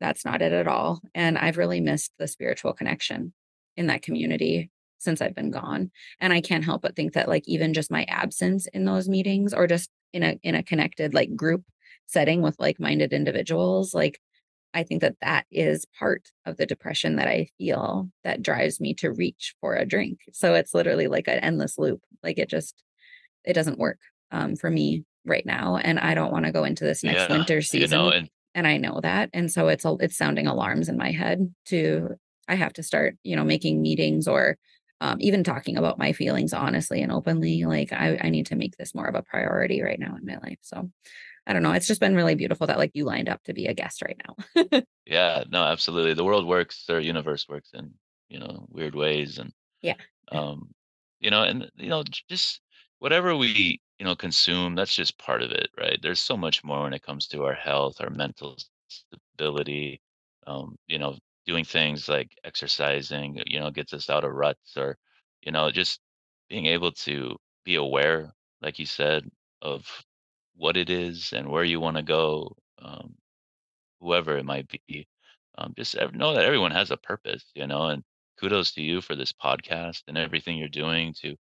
[0.00, 1.00] that's not it at all.
[1.14, 3.32] And I've really missed the spiritual connection
[3.76, 5.90] in that community since I've been gone.
[6.20, 9.54] And I can't help but think that like even just my absence in those meetings
[9.54, 11.62] or just in a in a connected like group
[12.06, 14.20] setting with like-minded individuals, like
[14.74, 18.94] I think that that is part of the depression that I feel that drives me
[18.94, 20.20] to reach for a drink.
[20.32, 22.00] So it's literally like an endless loop.
[22.22, 22.82] Like it just
[23.44, 23.98] it doesn't work
[24.30, 27.36] um, for me right now, and I don't want to go into this next Yeah.
[27.36, 30.88] winter You know, season, and and I know that, and so it's it's sounding alarms
[30.88, 31.52] in my head.
[31.66, 32.10] To
[32.48, 34.56] I have to start, you know, making meetings or
[35.00, 37.64] um, even talking about my feelings honestly and openly.
[37.64, 40.36] Like I, I need to make this more of a priority right now in my
[40.42, 40.58] life.
[40.62, 40.90] So
[41.46, 41.72] I don't know.
[41.72, 44.20] It's just been really beautiful that like you lined up to be a guest right
[44.26, 44.82] now.
[45.06, 46.14] yeah, no, absolutely.
[46.14, 47.94] The world works or universe works in,
[48.28, 49.52] you know, weird ways and
[49.82, 49.96] Yeah.
[50.32, 50.72] um,
[51.20, 52.62] you know, and you know, just
[53.00, 55.98] whatever we, you know, consume, that's just part of it, right?
[56.02, 60.02] There's so much more when it comes to our health, our mental stability,
[60.46, 64.98] um, you know, doing things like exercising, you know, gets us out of ruts or,
[65.42, 66.00] you know, just
[66.48, 69.30] being able to be aware, like you said,
[69.62, 70.04] of
[70.56, 72.56] what it is and where you want to go.
[72.80, 73.14] Um,
[74.02, 75.06] whoever it might be.
[75.56, 78.02] Um, just know that everyone has a purpose, you know, and
[78.38, 81.36] kudos to you for this podcast and everything you're doing to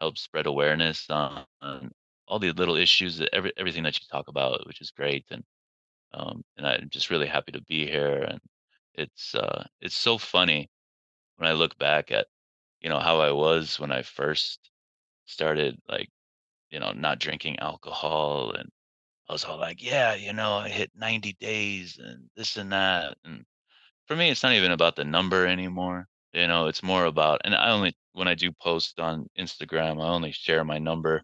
[0.00, 1.90] help spread awareness on, on
[2.26, 5.26] all the little issues that every, everything that you talk about, which is great.
[5.30, 5.44] And,
[6.14, 8.22] um, and I'm just really happy to be here.
[8.28, 8.40] And
[8.94, 10.70] it's, uh, it's so funny
[11.36, 12.26] when I look back at,
[12.80, 14.70] you know, how I was when I first
[15.26, 16.08] started like,
[16.76, 18.70] you know, not drinking alcohol and
[19.30, 23.16] I was all like, yeah, you know, I hit 90 days and this and that.
[23.24, 23.46] And
[24.06, 26.06] for me, it's not even about the number anymore.
[26.34, 30.08] You know, it's more about, and I only, when I do post on Instagram, I
[30.10, 31.22] only share my number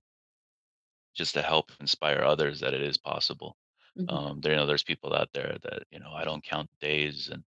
[1.14, 3.54] just to help inspire others that it is possible.
[3.98, 4.10] Mhm.
[4.10, 7.28] Um, there, you know, there's people out there that, you know, I don't count days
[7.28, 7.44] and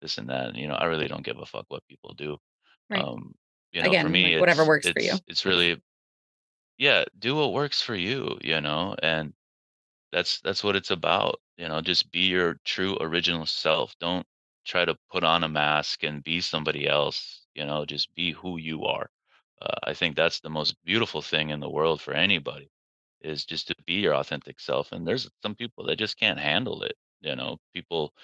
[0.00, 0.50] this and that.
[0.50, 2.38] And, you know, I really don't give a fuck what people do.
[2.88, 3.02] Right.
[3.02, 3.34] Um,
[3.72, 5.14] you know, for me, like whatever works for you.
[5.26, 5.82] it's really,
[6.80, 9.34] yeah, do what works for you, you know, and
[10.12, 13.94] that's that's what it's about, you know, just be your true original self.
[14.00, 14.26] Don't
[14.66, 18.58] try to put on a mask and be somebody else, you know, just be who
[18.58, 19.10] you are.
[19.62, 22.70] Uh, I think that's the most beautiful thing in the world for anybody
[23.22, 24.92] is just to be your authentic self.
[24.92, 26.96] And there's some people that just can't handle it.
[27.22, 28.14] You know, people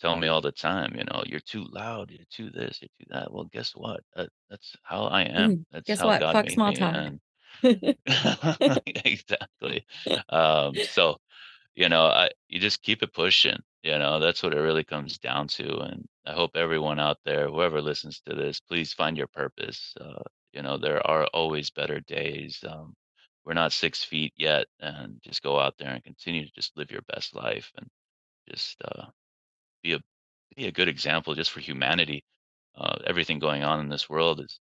[0.00, 3.06] tell me all the time, you know, you're too loud, you're too this, you're too
[3.10, 3.32] that.
[3.32, 4.00] Well, guess what?
[4.14, 5.50] That, that's how I am.
[5.50, 5.64] Mhm.
[5.70, 6.26] That's Guess how what?
[6.26, 6.74] God Fuck made small me.
[6.74, 6.98] talk.
[7.04, 7.20] And
[9.04, 9.84] exactly.
[10.28, 11.18] Um, so
[11.76, 15.18] you know, I you just keep it pushing, you know, that's what it really comes
[15.18, 19.28] down to, and I hope everyone out there, whoever listens to this, please find your
[19.28, 22.94] purpose, uh, you know, there are always better days, um,
[23.44, 26.90] we're not 6 feet yet, and just go out there and continue to just live
[26.92, 27.88] your best life and
[28.50, 29.06] just, uh,
[29.82, 30.00] be a
[30.56, 32.24] be a good example just for humanity.
[32.76, 34.60] Uh, everything going on in this world is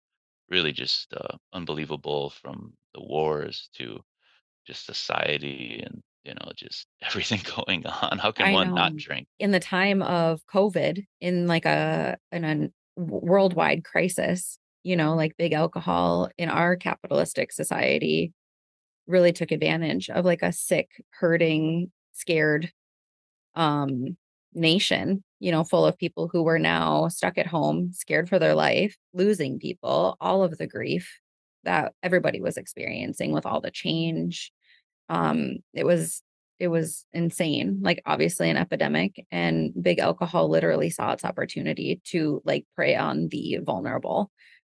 [0.48, 4.00] really just, uh, unbelievable from the wars to
[4.66, 8.18] just society and, you know, just everything going on.
[8.18, 9.28] How can I one not drink?
[9.38, 15.36] In the time of COVID, in like a in a worldwide crisis, you know, like
[15.36, 18.32] big alcohol in our capitalistic society
[19.06, 22.72] really took advantage of like a sick, hurting, scared
[23.54, 24.16] um
[24.54, 28.54] nation, you know, full of people who were now stuck at home, scared for their
[28.54, 31.20] life, losing people, all of the grief
[31.64, 34.52] that everybody was experiencing with all the change.
[35.08, 36.22] Um it was
[36.60, 42.42] it was insane, like, obviously an epidemic, and big alcohol literally saw its opportunity to,
[42.44, 44.30] like, prey on the vulnerable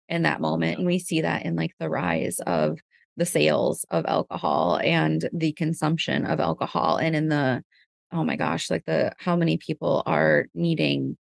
[0.09, 2.79] in that moment, and we see that in, like, the rise of
[3.19, 7.63] the sales of alcohol and the consumption of alcohol, and in the
[8.15, 11.19] oh my gosh, like, the how many people are needing,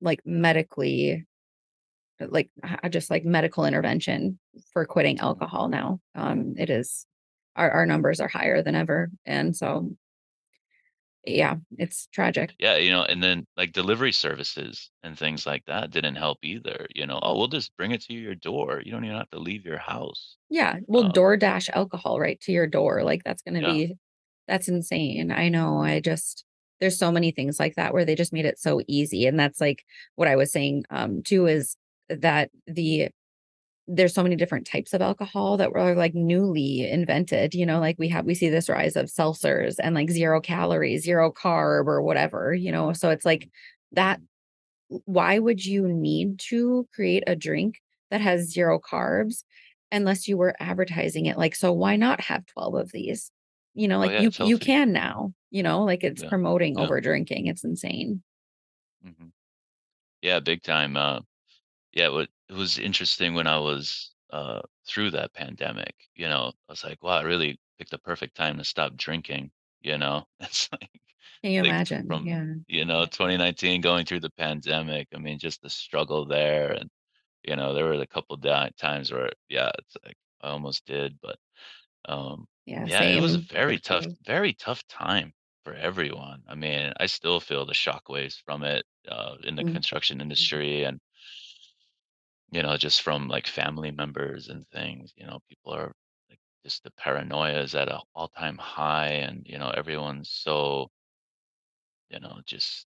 [0.00, 1.26] like, medically
[2.20, 4.38] uh, like, uh, just, like, medical intervention
[4.72, 7.06] for quitting alcohol now, um, it is
[7.56, 9.90] our our numbers are higher than ever, and so
[11.26, 12.56] yeah, it's tragic.
[12.58, 16.86] Yeah, you know, and then, like, delivery services and things like that didn't help either,
[16.94, 19.38] you know, "Oh, we'll just bring it to your door, you don't even have to
[19.40, 23.62] leave your house." Yeah, well, Um DoorDash alcohol right to your door, like, that's gonna
[23.62, 23.64] Yeah.
[23.64, 23.96] be
[24.48, 26.44] that's insane, I know, I just
[26.80, 29.60] there's so many things like that where they just made it so easy, and that's,
[29.60, 29.84] like,
[30.16, 31.76] what I was saying, um, too, is
[32.10, 33.08] that the
[33.88, 37.96] there's so many different types of alcohol that were, like, newly invented, you know, like,
[37.98, 42.02] we have we see this rise of seltzers and, like, 0 calories, 0 carb or
[42.02, 43.48] whatever, you know, so it's like
[43.92, 44.20] that
[45.06, 47.80] why would you need to create a drink
[48.10, 49.44] that has 0 carbs
[49.92, 53.30] unless you were advertising it, like, so why not have 12 of these?
[53.74, 56.76] You know, Oh, like, yeah, you you can now, you know, like, it's Yeah, promoting
[56.78, 58.22] over drinking, it's insane.
[59.04, 59.32] Mhm.
[60.22, 61.22] Yeah, big time, uh,
[61.92, 66.72] yeah, what it was interesting when I was, uh, through that pandemic, you know, I
[66.72, 70.28] was like, "Wow, I really picked the perfect time to stop drinking," you know?
[70.40, 71.02] It's like
[71.42, 72.08] Can you like, imagine?
[72.08, 72.54] from, Yeah.
[72.68, 76.90] you know, 2019 going through the pandemic, I mean, just the struggle there, and,
[77.44, 81.20] you know, there were a couple di times where, yeah, it's like, I almost did,
[81.22, 81.38] but,
[82.06, 85.32] um, Yeah, yeah, it was a very tough very tough time
[85.64, 89.64] for everyone, I mean, I still feel the shockwaves from it, uh, in the Mm.
[89.64, 91.00] construction industry and
[92.52, 95.92] you know, just from, like, family members and things, you know, people are,
[96.28, 100.90] like just the paranoia is at a all-time high and, you know, everyone's so
[102.10, 102.86] you know, just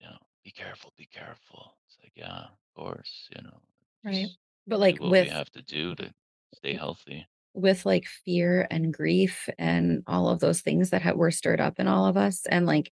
[0.00, 3.60] you know, "Be careful, be careful." It's like, "Yeah, of course," you know,
[4.04, 4.30] Right,
[4.66, 6.14] but, like, what we have to do to
[6.54, 7.26] stay healthy.
[7.54, 11.80] With, like, fear and grief and all of those things that ha were stirred up
[11.80, 12.92] in all of us, and, like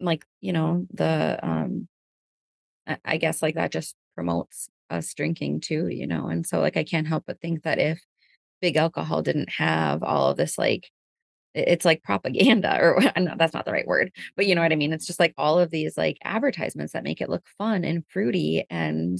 [0.00, 1.88] like, you know, the, um
[3.04, 6.84] I guess, like, that just promotes us drinking too, you know, and so, like, I
[6.84, 8.00] can't help but think that if
[8.62, 10.90] big alcohol didn't have all of this, like
[11.54, 14.76] it's like propaganda or no, that's not the right word, but you know what I
[14.76, 14.92] mean?
[14.92, 18.64] It's just, like, all of these, like, advertisements that make it look fun and fruity,
[18.70, 19.18] and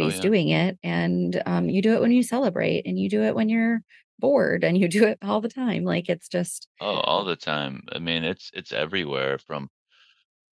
[0.00, 0.30] Oh, everybody's yeah.
[0.30, 3.48] doing it, and, um, you do it when you celebrate, and you do it when
[3.48, 3.82] you're
[4.18, 7.82] bored, and you do it all the time, like, it's just Oh, all the time,
[7.92, 9.70] I mean, it's it's everywhere from,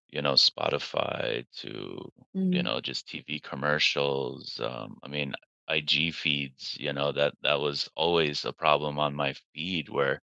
[0.10, 2.14] you know, Spotify to,
[2.52, 2.64] you Mm.
[2.64, 5.36] know, just TV commercials, um, I mean,
[5.70, 10.23] IG feeds, you know, that that was always a problem on my feed where,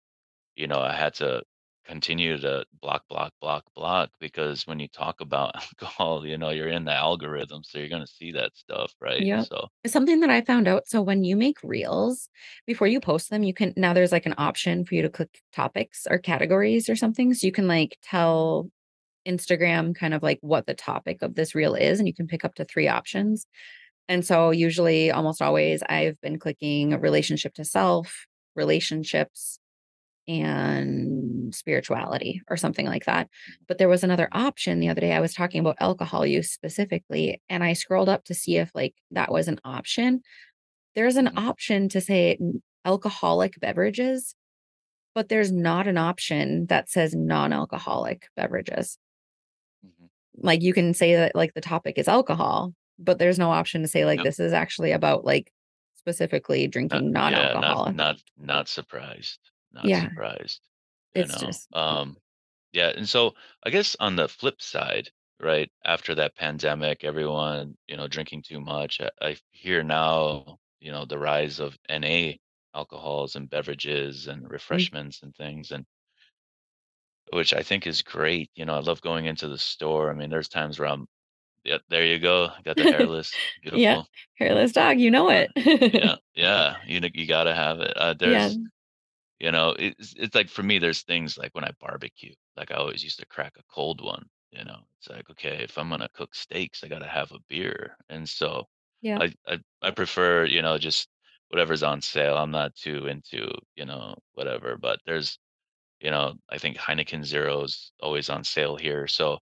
[0.58, 1.42] you know, I had to
[1.86, 6.68] continue to block, block, block, block because when you talk about alcohol, you know, you're
[6.68, 9.22] in the algorithm, so you're gonna see that stuff, right?
[9.22, 9.46] Yep.
[9.46, 12.28] So Something that I found out so when you make reels,
[12.66, 15.40] before you post them, you can now there's, like, an option for you to click
[15.52, 18.70] topics or categories or something, so you can, like, tell
[19.28, 22.44] Instagram kind of, like, what the topic of this reel is, and you can pick
[22.44, 23.46] up to 3 options,
[24.08, 29.60] and so usually, almost always, I've been clicking relationship to self, relationships,
[30.28, 33.28] and spirituality or something like that,
[33.68, 37.42] but there was another option the other day, I was talking about alcohol use specifically,
[37.48, 40.22] and I scrolled up to see if, like, that was an option.
[40.94, 41.38] There's an Mhm.
[41.38, 42.38] option to say
[42.84, 44.34] alcoholic beverages,
[45.14, 48.98] but there's not an option that says non-alcoholic beverages.
[49.84, 50.08] Mhm.
[50.36, 53.88] Like, you can say that, like, the topic is alcohol, but there's no option to
[53.88, 54.24] say, like, Yep.
[54.24, 55.52] this is actually about, like,
[55.96, 60.08] specifically drinking yeah, not not not surprised, not Yeah.
[60.08, 60.68] surprised,
[61.16, 61.60] you It's know?
[61.60, 62.16] just Um,
[62.72, 67.96] yeah, and so, I guess on the flip side, right, after that pandemic, everyone, you
[67.96, 72.40] know, drinking too much, I I hear now, you know, the rise of NA
[72.74, 74.88] alcohols and beverages and Mm.
[74.90, 75.86] refreshments and things, and
[77.32, 80.30] which I think is great, you know, I love going into the store, I mean,
[80.30, 81.06] there's times where I'm
[81.64, 84.02] yeah, there you go, got the hairless, beautiful, Yeah,
[84.38, 85.52] hairless dog, you know it.
[85.92, 88.52] yeah, yeah, you you gotta have it, uh, Yeah.
[89.40, 92.76] You know, it's it's like, for me, there's things like when I barbecue, like, I
[92.76, 94.84] always used to crack a cold one, you know?
[94.98, 98.66] It's like, "Okay, if I'm gonna cook steaks, I gotta have a beer," and so,
[99.00, 99.20] Yeah.
[99.20, 101.08] I I I prefer, you know, just
[101.50, 105.38] whatever's on sale, I'm not too into, you know, whatever, but there's
[106.00, 109.38] you know, I think Heineken 0's always on sale here, so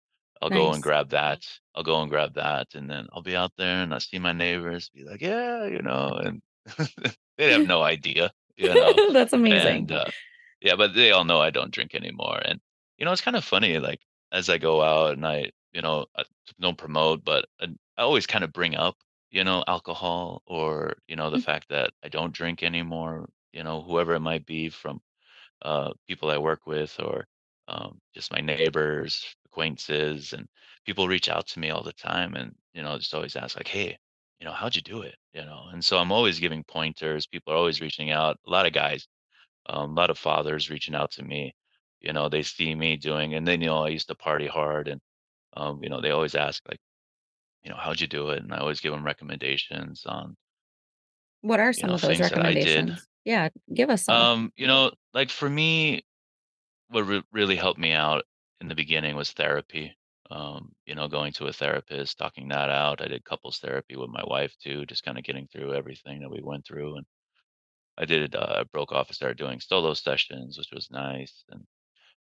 [0.41, 0.83] I'll go and Nice.
[0.83, 3.99] grab that I'll go and grab that, and then I'll be out there, and I
[3.99, 6.41] see my neighbors be like, "Yeah," you know, and
[7.37, 8.31] they have no idea,
[8.61, 9.91] you know, That's and, amazing.
[9.91, 10.11] uh
[10.61, 12.61] Yeah, but they all know I don't drink anymore, and,
[12.97, 14.01] you know, it's kinda funny, like,
[14.31, 16.23] as I go out and I, you know, I
[16.59, 18.97] don't promote, but, uh, I always kinda bring up,
[19.31, 21.43] you know, alcohol or, you know, the Mm.
[21.49, 25.01] fact that I don't drink anymore, you know, whoever it might be from,
[25.61, 27.27] uh, people I work with or,
[27.67, 30.47] um, just my neighbors, acquaintances, and
[30.85, 33.67] people reach out to me all the time and, you know, just always ask like,
[33.67, 33.97] "Hey,
[34.41, 37.53] you know, how'd you do it?" You know, and so I'm always giving pointers, people
[37.53, 39.07] are always reaching out, a lot of guys,
[39.67, 41.53] um, a lot of fathers reaching out to me,
[42.01, 44.87] you know, they see me doing and then you know I used to party hard
[44.89, 45.01] and,
[45.55, 46.79] um, you know, they always ask like,
[47.63, 50.37] you know, "How'd you do it?" And I always give them recommendations on,
[51.41, 52.93] What are you some know, of those things that I did.
[52.93, 53.07] recommendations?
[53.25, 54.29] Yeah, give us some.
[54.29, 56.03] Um, you know, like for me,
[56.89, 58.25] what re- really helped me out
[58.61, 59.95] in the beginning was therapy.
[60.31, 63.01] Um, you know, going to a therapist, talking that out.
[63.03, 66.31] I did couples therapy with my wife too, just kind of getting through everything that
[66.31, 66.97] we went through.
[66.97, 67.07] And
[67.97, 71.43] I did, uh, I broke off and started doing solo sessions, which was nice.
[71.49, 71.65] And,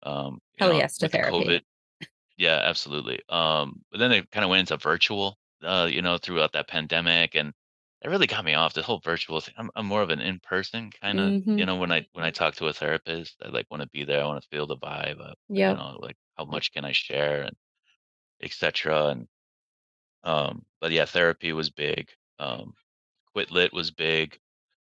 [0.05, 1.57] um, you Hell know, yes to therapy.
[1.57, 1.62] COVID,
[2.38, 3.20] yeah, absolutely.
[3.28, 7.34] Um, but then it kind of went into virtual, uh, you know, throughout that pandemic,
[7.36, 7.53] and
[8.03, 9.55] it really got me off the whole virtual thing.
[9.59, 11.66] I'm, I'm more of an in-person kind of, you Mhm.
[11.66, 14.22] know, when I when I talk to a therapist, I like want to be there.
[14.22, 15.34] I want to feel the vibe.
[15.66, 15.78] You Yep.
[15.78, 17.57] know, like how much can I share and
[18.43, 19.09] etc.
[19.09, 19.28] And
[20.24, 22.09] um, but yeah, therapy was big.
[22.39, 22.74] Um,
[23.32, 24.39] Quit Lit was big.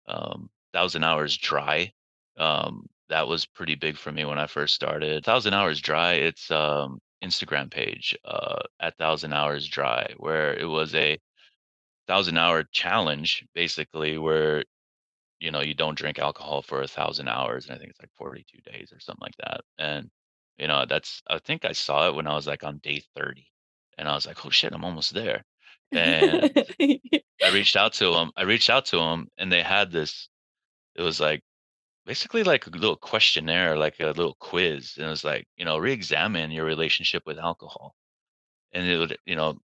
[0.07, 1.91] Um, Thousand Hours Dry.
[2.37, 5.23] Um, that was pretty big for me when I first started.
[5.25, 10.93] Thousand Hours Dry, it's um Instagram page, uh, at Thousand Hours Dry, where it was
[10.95, 11.17] a
[12.07, 14.63] thousand hour challenge, basically, where
[15.39, 18.11] you know you don't drink alcohol for a thousand hours, and I think it's like
[18.15, 19.61] 42 days or something like that.
[19.77, 20.09] And
[20.57, 23.47] you know, that's I think I saw it when I was like on day 30,
[23.97, 25.43] and I was like, oh shit, I'm almost there.
[25.93, 26.51] And
[27.43, 28.31] I reached out to them.
[28.37, 30.29] I reached out to them, and they had this.
[30.95, 31.43] It was like
[32.05, 35.77] Basically like a little questionnaire, like a little quiz, and it was like, you know,
[35.77, 37.95] re-examine your relationship with alcohol."
[38.73, 39.59] And it would, you know,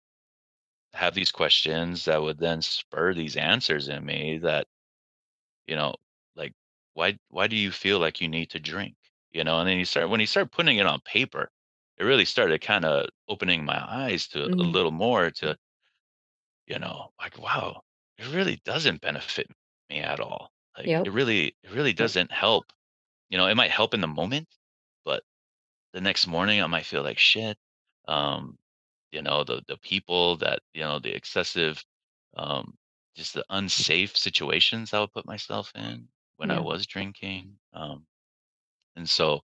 [0.93, 4.67] have these questions that would then spur these answers in me that,
[5.67, 5.95] you know,
[6.35, 6.53] like,
[6.93, 8.95] "Why why do you feel like you need to drink?"
[9.33, 11.51] You know, and then you start when you start putting it on paper,
[11.97, 15.57] it really started kinda opening my eyes to a Mm, little more to,
[16.67, 17.81] you know, like, wow,
[18.17, 19.47] it really doesn't benefit
[19.89, 20.53] me at all.
[20.77, 21.03] Like, yep.
[21.03, 22.71] it really it really doesn't help.
[23.29, 24.49] You know, it might help in the moment,
[25.05, 25.23] but
[25.93, 27.57] the next morning I might feel like shit.
[28.07, 28.59] Um,
[29.11, 31.83] you know, the the people that, you know, the excessive
[32.35, 32.77] um
[33.15, 37.59] just the unsafe situations I would put myself in when I was drinking.
[37.73, 38.07] Um,
[38.95, 39.41] and so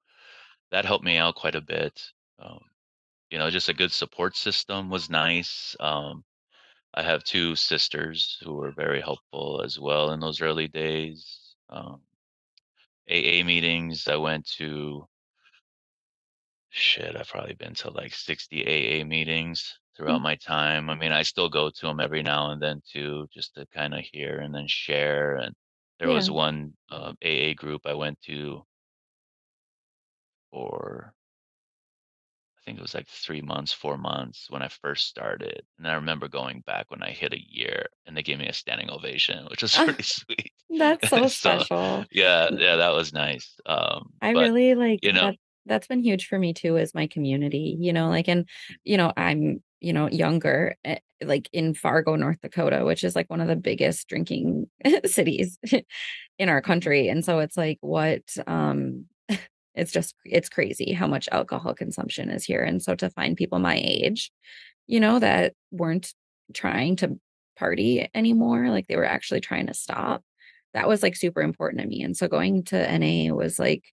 [0.71, 2.01] that helped me out quite a bit.
[2.39, 2.59] Um,
[3.29, 5.75] you know, just a good support system was nice.
[5.79, 6.23] Um,
[6.93, 11.55] I have two sisters who were very helpful as well in those early days.
[11.69, 12.01] Um,
[13.09, 15.07] AA meetings I went to
[16.69, 20.89] Shit, I've probably been to like 60 AA meetings throughout my time.
[20.91, 23.95] I mean, I still go to them every now and then too, just to kind
[23.95, 25.37] of hear and then share.
[25.37, 25.55] And
[25.99, 28.63] there was one uh, AA group I went to
[30.51, 31.13] for,
[32.57, 35.63] I think it was like three months, four months when I first started.
[35.77, 38.53] And I remember going back when I hit a year and they gave me a
[38.53, 40.51] standing ovation, which was pretty sweet.
[40.77, 42.05] that's so so, special.
[42.11, 43.55] yeah, yeah, that was nice.
[43.65, 45.37] Um, I but, really like you know, that
[45.67, 48.47] that's been huge for me too is my community, you know, like and
[48.83, 53.29] you know, I'm, you know, younger, eh, like in Fargo, North Dakota, which is like
[53.29, 54.69] one of the biggest drinking
[55.05, 55.59] cities
[56.39, 57.09] in our country.
[57.09, 59.05] And so it's like what um
[59.78, 62.63] it's just it's crazy how much alcohol consumption is here.
[62.63, 64.32] And so to find people my age,
[64.88, 66.13] you know, that weren't
[66.53, 67.19] trying to
[67.57, 70.23] party anymore, like they were actually trying to stop.
[70.73, 72.03] That was like super important to me.
[72.03, 73.84] And so going to NA was like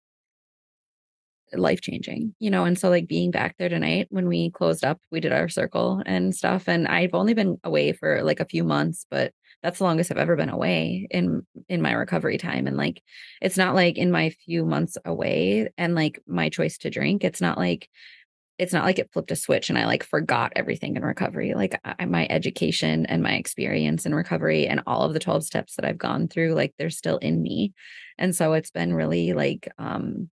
[1.53, 4.99] life changing, you know, and so, like, being back there tonight when we closed up,
[5.11, 8.63] we did our circle and stuff, and I've only been away for, like, a few
[8.63, 9.31] months, but
[9.65, 13.01] that's the longest I've ever been away in in my recovery time, and, like,
[13.41, 17.41] it's not like in my few months away and, like, my choice to drink, it's
[17.41, 17.89] not like
[18.59, 21.79] it's not like it flipped a switch and I, like, forgot everything in recovery, like,
[21.85, 25.85] I my education and my experience in recovery and all of the 12 steps that
[25.85, 27.73] I've gone through, like, they're still in me,
[28.19, 30.29] and so it's been really, like, um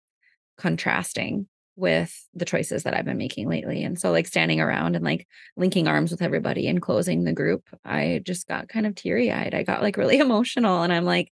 [0.59, 3.83] contrasting with the choices that I've been making lately.
[3.83, 7.65] And so like standing around and like linking arms with everybody and closing the group,
[7.85, 9.55] I just got kind of teary-eyed.
[9.55, 11.33] I got like really emotional and I'm like,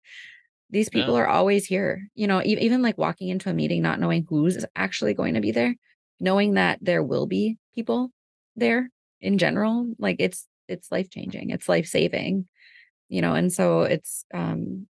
[0.69, 2.09] these people yeah, are always here.
[2.13, 5.41] You know, e- even like walking into a meeting, not knowing who's actually going to
[5.41, 5.75] be there,
[6.19, 8.11] knowing that there will be people
[8.55, 8.89] there
[9.21, 11.51] in general, like it's it's life changing.
[11.51, 12.47] It's life saving,
[13.07, 14.88] you know, and so it's um,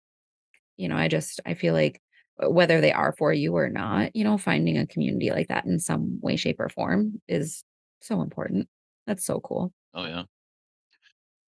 [0.77, 2.01] you know, I just I feel like
[2.39, 5.79] whether they are for you or not, you know, finding a community like that in
[5.79, 7.63] some way, shape, or form is
[8.01, 8.67] so important.
[9.07, 9.73] That's so cool.
[9.93, 10.25] Oh, yeah.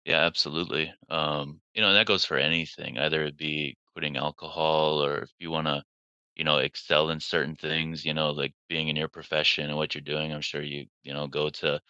[0.05, 0.93] Yeah, absolutely.
[1.09, 5.49] Um, you know, that goes for anything, either it be quitting alcohol or if you
[5.49, 5.83] wanna,
[6.35, 9.95] you know, excel in certain things, you know, like being in your profession and what
[9.95, 11.81] you're doing, I'm sure you, you know, go to,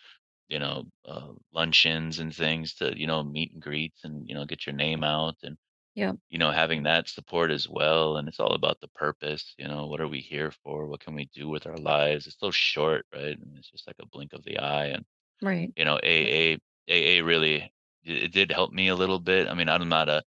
[0.49, 4.45] you know, uh, luncheons and things to, you know, meet and greets and, you know,
[4.45, 5.57] get your name out and,
[5.95, 6.17] Yep.
[6.29, 8.17] you know, having that support as well.
[8.17, 10.87] And it's all about the purpose, you know, what are we here for?
[10.87, 12.27] What can we do with our lives?
[12.27, 13.37] It's so short, right?
[13.39, 14.87] And it's just like a blink of the eye.
[14.87, 15.05] And
[15.41, 15.73] Right.
[15.75, 17.73] you know, AA AA really
[18.03, 19.47] it did help me a little bit.
[19.49, 20.23] I mean, I'm not a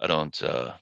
[0.00, 0.76] I don't uh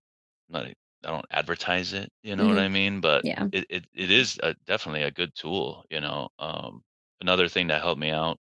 [0.48, 0.70] not a,
[1.04, 2.60] I don't advertise it, you know what Mhm.
[2.60, 3.00] I mean?
[3.00, 3.48] But Yeah.
[3.52, 6.30] it it, it is a, definitely a good tool, you know.
[6.38, 6.84] Um
[7.20, 8.40] another thing that helped me out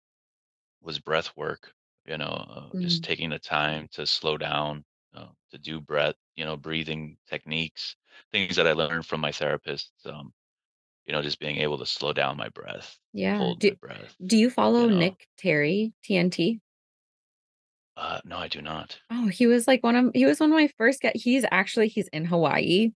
[0.83, 1.75] was breath work,
[2.07, 3.05] you know, uh, just Mhm.
[3.05, 4.86] taking the time to slow down,
[5.17, 7.97] uh, to do breath, you know, breathing techniques,
[8.33, 10.35] things that I learned from my therapist, um,
[11.07, 13.39] you know, just being able to slow down my breath, Yeah.
[13.39, 15.17] hold Do my breath, do you you follow know.
[15.17, 16.61] Nick Terry, TNT?
[17.95, 19.03] Uh no, I do not.
[19.11, 21.89] Oh, he was like one of he was one of my first get he's actually
[21.89, 22.93] he's in Hawaii.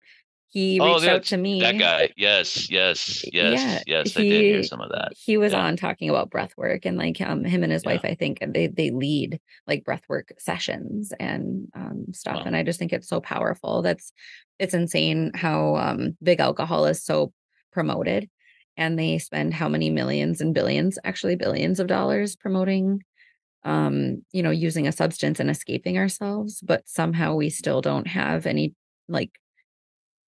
[0.53, 1.55] He Oh, reached out to me.
[1.59, 2.11] that guy.
[2.17, 5.13] Yes, yes, Y yeah, yes, yes, I did hear some of that.
[5.27, 8.05] he was Yeah, on talking about breath work and, like, um, him and his wife.
[8.05, 12.47] I think, they they lead, like, breath work sessions and, um, stuff, Wow.
[12.47, 13.83] and I just think it's so powerful.
[13.83, 14.13] That's
[14.59, 17.33] it's insane how, um, big alcohol is so
[17.73, 18.31] promoted,
[18.77, 23.03] and they spend how many millions and billions, actually billions of dollars promoting,
[23.65, 28.47] um, you know, using a substance and escaping ourselves, but somehow we still don't have
[28.47, 28.75] any,
[29.09, 29.33] like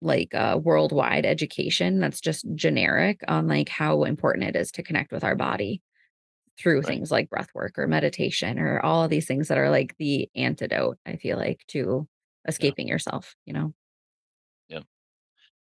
[0.03, 5.13] like, uh, worldwide education that's just generic on, like, how important it is to connect
[5.13, 5.83] with our body
[6.59, 6.83] through Right.
[6.83, 10.31] things like breath work or meditation or all of these things that are like the
[10.37, 12.09] antidote, I feel like, to
[12.59, 13.75] Yeah, escaping yourself, you know?
[14.69, 14.83] yeah.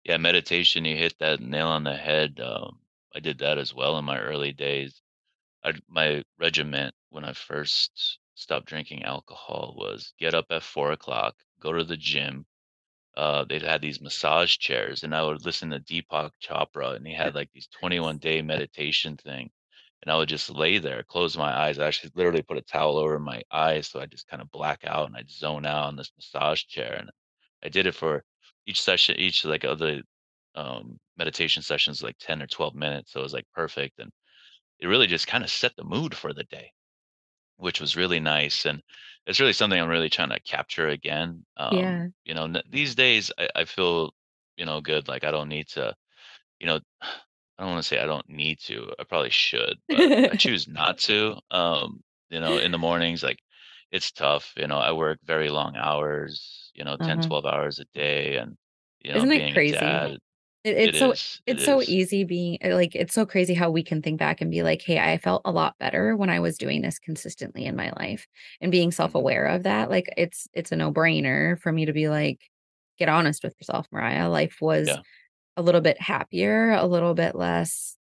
[0.04, 2.40] Yeah, meditation, you hit that nail on the head.
[2.40, 2.82] Um,
[3.14, 5.02] I did that as well in my early days.
[5.64, 11.36] I my regiment when I first stopped drinking alcohol was get up at four o'clock,
[11.60, 12.46] go to the gym.
[13.16, 17.14] Uh, they'd had these massage chairs, and I would listen to Deepak Chopra, and he
[17.14, 19.50] had like these 21 day meditation thing.
[20.02, 21.78] And I would just lay there, close my eyes.
[21.78, 24.80] I actually literally put a towel over my eyes so I just kind of black
[24.86, 26.94] out and I'd zone out on this massage chair.
[26.98, 27.10] And
[27.62, 28.24] I did it for
[28.66, 30.02] each session, each like other
[30.54, 33.12] um, meditation sessions, like 10 or 12 minutes.
[33.12, 33.98] So it was like perfect.
[33.98, 34.10] And
[34.80, 36.72] it really just kind of set the mood for the day,
[37.60, 38.66] which was really nice.
[38.66, 38.82] And
[39.26, 41.46] it's really something I'm really trying to capture again.
[41.56, 42.10] Um, Yeah.
[42.24, 44.14] you know, n- these days I, I feel,
[44.56, 45.08] you know, good.
[45.08, 45.94] Like I don't need to
[46.58, 50.34] you know, I don't wanna say I don't need to, I probably should, but I
[50.36, 53.40] choose not to, um, you know, in the mornings, like,
[53.92, 57.30] it's tough, you know, I work very long hours, you know, 10, Uh-huh.
[57.30, 58.56] 12 hours a day, and,
[59.00, 60.10] you know, Isn't being a crazy?
[60.10, 60.18] dad
[60.64, 61.86] It it it's so is, it it's so is.
[61.86, 64.82] easy being uh, like, it's so crazy how we can think back and be like,
[64.82, 68.26] "Hey, I felt a lot better when I was doing this consistently in my life,"
[68.60, 69.24] and being Mhm.
[69.24, 72.40] self-aware of that, like, it's it's a no-brainer for me to be like,
[72.98, 75.02] "Get honest with yourself, Mariah." Life was Yeah,
[75.56, 77.96] a little bit happier, a little bit less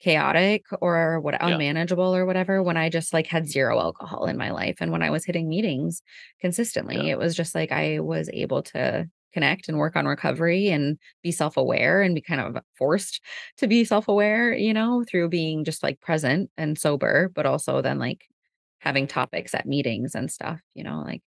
[0.00, 4.36] chaotic or what yeah, unmanageable or whatever when I just, like, had 0 alcohol in
[4.38, 6.02] my life, and when I was hitting meetings
[6.40, 10.68] consistently, yeah, it was just like I was able to connect and work on recovery
[10.68, 13.20] and be self-aware and be kind of forced
[13.58, 17.98] to be self-aware, you know, through being just, like, present and sober, but also then,
[17.98, 18.22] like,
[18.80, 21.22] having topics at meetings and stuff, you know, like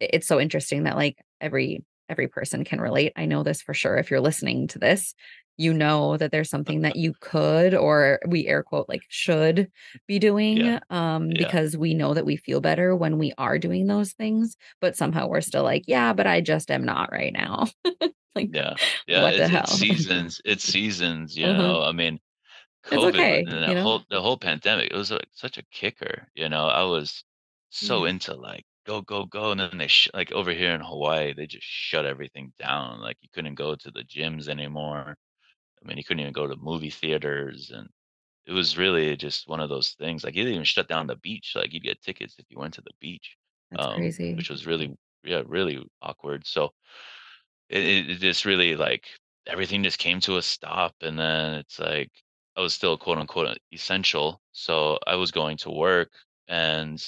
[0.00, 3.12] it's so interesting that like every every person can relate.
[3.16, 3.96] I know this for sure.
[3.96, 5.14] If you're listening to this,
[5.58, 9.70] you know that there's something that you could or we air quote like should
[10.06, 10.18] be
[10.52, 13.86] yeah, doing um yeah, because we know that we feel better when we are doing
[13.86, 17.66] those things, but somehow we're still like, yeah, but I just am not right now.
[18.34, 18.76] like yeah,
[19.06, 21.76] yeah, what the it's it's seasons, it's seasons, you uh-huh.
[21.76, 22.20] know, I mean
[22.90, 23.90] It's COVID okay, and you know?
[23.90, 27.24] whole the whole pandemic, it was, like, such a kicker, you know, I was
[27.70, 28.06] so Yeah.
[28.06, 31.46] into, like, "Go, go, go," and then they sh like, over here in Hawaii, they
[31.48, 35.16] just shut everything down, like, you couldn't go to the gyms anymore.
[35.86, 37.88] I mean, you couldn't even go to movie theaters, and
[38.46, 41.54] it was really just one of those things, like, they even shut down the beach,
[41.56, 43.36] like, you'd get tickets if you went to the beach,
[43.70, 44.36] That's um, crazy.
[44.36, 46.74] which was really yeah, really awkward, so
[47.68, 49.08] it it just really, like
[49.46, 52.10] everything just came to a stop, and then it's like,
[52.56, 56.12] I was still, quote, unquote, "essential," so I was going to work,
[56.48, 57.04] and,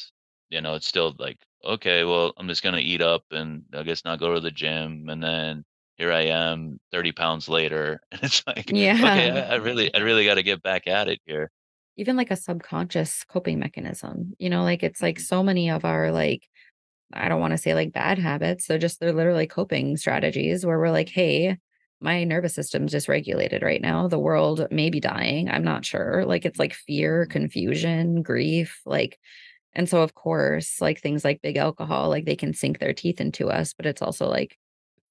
[0.50, 4.04] you know, it's still like, "Okay, well, I'm just gonna eat up and I guess
[4.04, 5.64] not go to the gym," and then
[5.98, 9.30] here I am 30 pounds later, and it's like, "Okay, Yeah.
[9.30, 11.50] I I really I really gotta get back at it here."
[11.96, 15.18] Even like a subconscious coping mechanism, you know, like it's like Mhm.
[15.18, 16.42] so many of our like
[17.14, 20.90] I don't wanna say, like, bad habits, they're just they're literally coping strategies where we're
[20.92, 21.58] like, "Hey,
[22.00, 26.46] my nervous system's dysregulated right now, the world may be dying, I'm not sure." Like,
[26.46, 29.18] it's like fear, confusion, grief, like
[29.74, 33.20] and so, of course, like, things like big alcohol, like, they can sink their teeth
[33.20, 34.58] into us, but it's also like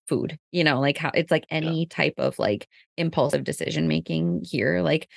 [0.08, 1.76] food, you know, like how it's like Yeah.
[1.76, 5.10] any type of, like, impulsive decision making here, like,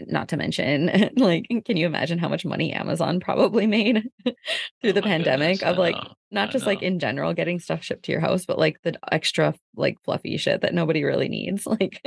[0.00, 4.10] not to mention, like, can you imagine how much money Amazon probably made
[4.82, 6.00] through Oh the pandemic goodness, of, like,
[6.32, 8.94] not I just, like, in general getting stuff shipped to your house, but, like, the
[9.12, 12.02] extra, like, fluffy shit that nobody really needs, like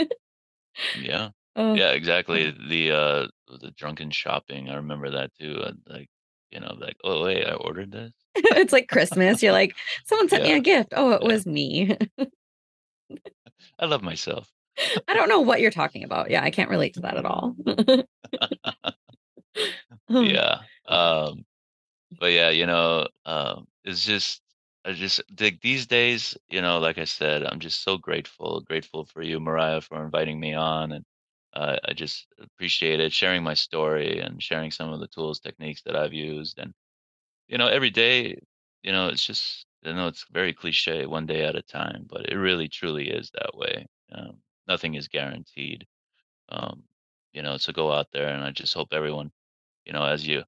[0.93, 1.30] Yeah.
[1.55, 1.80] Oh.
[1.80, 3.27] Yeah, exactly, the, uh
[3.59, 6.09] the drunken shopping, I remember that too, like,
[6.51, 8.11] you know, like, "Oh, wait, I ordered this?"
[8.58, 9.76] It's like Christmas, you're like,
[10.06, 11.28] "Someone sent me a gift." "Oh, it yeah.
[11.28, 11.98] was me."
[13.80, 14.52] I love myself.
[15.08, 17.56] I don't know what you're talking about, yeah, I can't relate to that at all.
[20.10, 21.46] Yeah, um,
[22.20, 24.42] but yeah, you know, um, it's just
[24.86, 29.06] I just think these days, you know, like I said, I'm just so grateful, grateful
[29.06, 31.06] for you, Mariah, for inviting me on, and,
[31.54, 35.82] uh, I just appreciate it, sharing my story and sharing some of the tools, techniques
[35.84, 36.74] that I've used, and,
[37.50, 38.39] you know, every day,
[38.84, 42.30] you know, it's just I know it's very cliche, one day at a time, but
[42.30, 45.88] it really truly is that way, um, nothing is guaranteed,
[46.50, 46.84] um,
[47.34, 49.32] you know, so go out there, and I just hope everyone,
[49.86, 50.43] you know, as you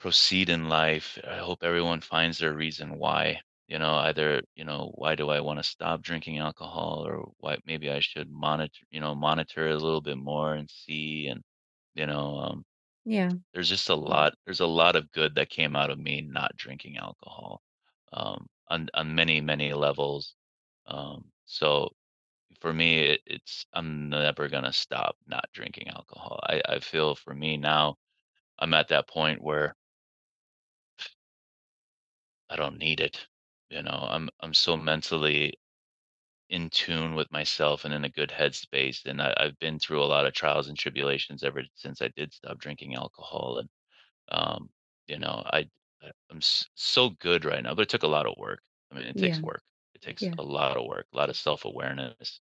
[0.00, 3.40] proceed in life, I hope everyone finds their reason why.
[3.68, 7.58] You know, either, you know, why do I want to stop drinking alcohol or why
[7.66, 11.42] maybe I should monitor, you know, monitor a little bit more and see and,
[11.94, 12.64] you know, um,
[13.04, 13.36] Yeah.
[13.54, 16.56] there's just a lot there's a lot of good that came out of me not
[16.56, 17.62] drinking alcohol
[18.12, 20.34] um on on many many levels.
[20.86, 21.90] Um so
[22.60, 26.40] for me it, it's I'm never to stop not drinking alcohol.
[26.44, 27.98] I I feel for me now
[28.60, 29.76] I'm at that point where
[32.50, 33.28] I don't need it.
[33.70, 35.54] You know, I'm I'm so mentally
[36.50, 40.06] in tune with myself and in a good headspace, and I, I've been through a
[40.06, 43.70] lot of trials and tribulations ever since I did stop drinking alcohol, and
[44.30, 44.70] um,
[45.08, 45.70] you know, I
[46.30, 48.62] I'm so good right now, but it took a lot of work.
[48.90, 49.42] I mean, it takes Yeah.
[49.42, 49.62] work.
[49.94, 50.36] It takes Yeah.
[50.38, 52.40] a lot of work, a lot of self awareness,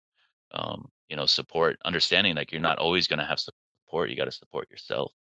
[0.52, 4.10] um, you know, support, understanding like you're not always going to have support.
[4.10, 5.12] You got to support yourself,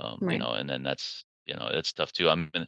[0.00, 2.28] um, you know, and then that's you know, it's tough too.
[2.30, 2.66] I'm in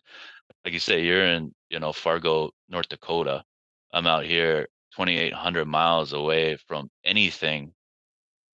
[0.65, 3.45] like you say, you're in, you know, Fargo, North Dakota.
[3.93, 7.72] I'm out here 2,800 miles away from anything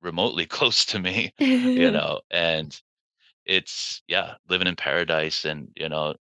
[0.01, 2.79] remotely close to me, you know, and
[3.45, 6.15] it's yeah, living in paradise and, you know,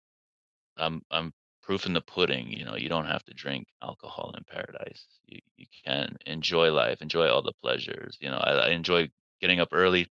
[0.77, 4.43] I'm I'm proof in the pudding, you know, you don't have to drink alcohol in
[4.45, 5.05] paradise.
[5.27, 8.37] You you can enjoy life, enjoy all the pleasures, you know.
[8.37, 9.09] I, I enjoy
[9.41, 10.07] getting up early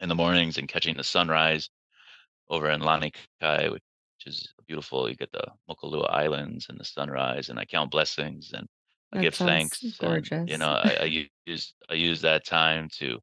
[0.00, 1.70] in the mornings and catching the sunrise
[2.48, 3.82] over in Lanikai, which
[4.26, 5.08] is beautiful.
[5.08, 8.68] You get the Mokulua Islands and the sunrise, and I count blessings and
[9.12, 9.96] I That give thanks.
[10.00, 10.58] And you gorgeous.
[10.58, 13.20] know, I, use I use that time to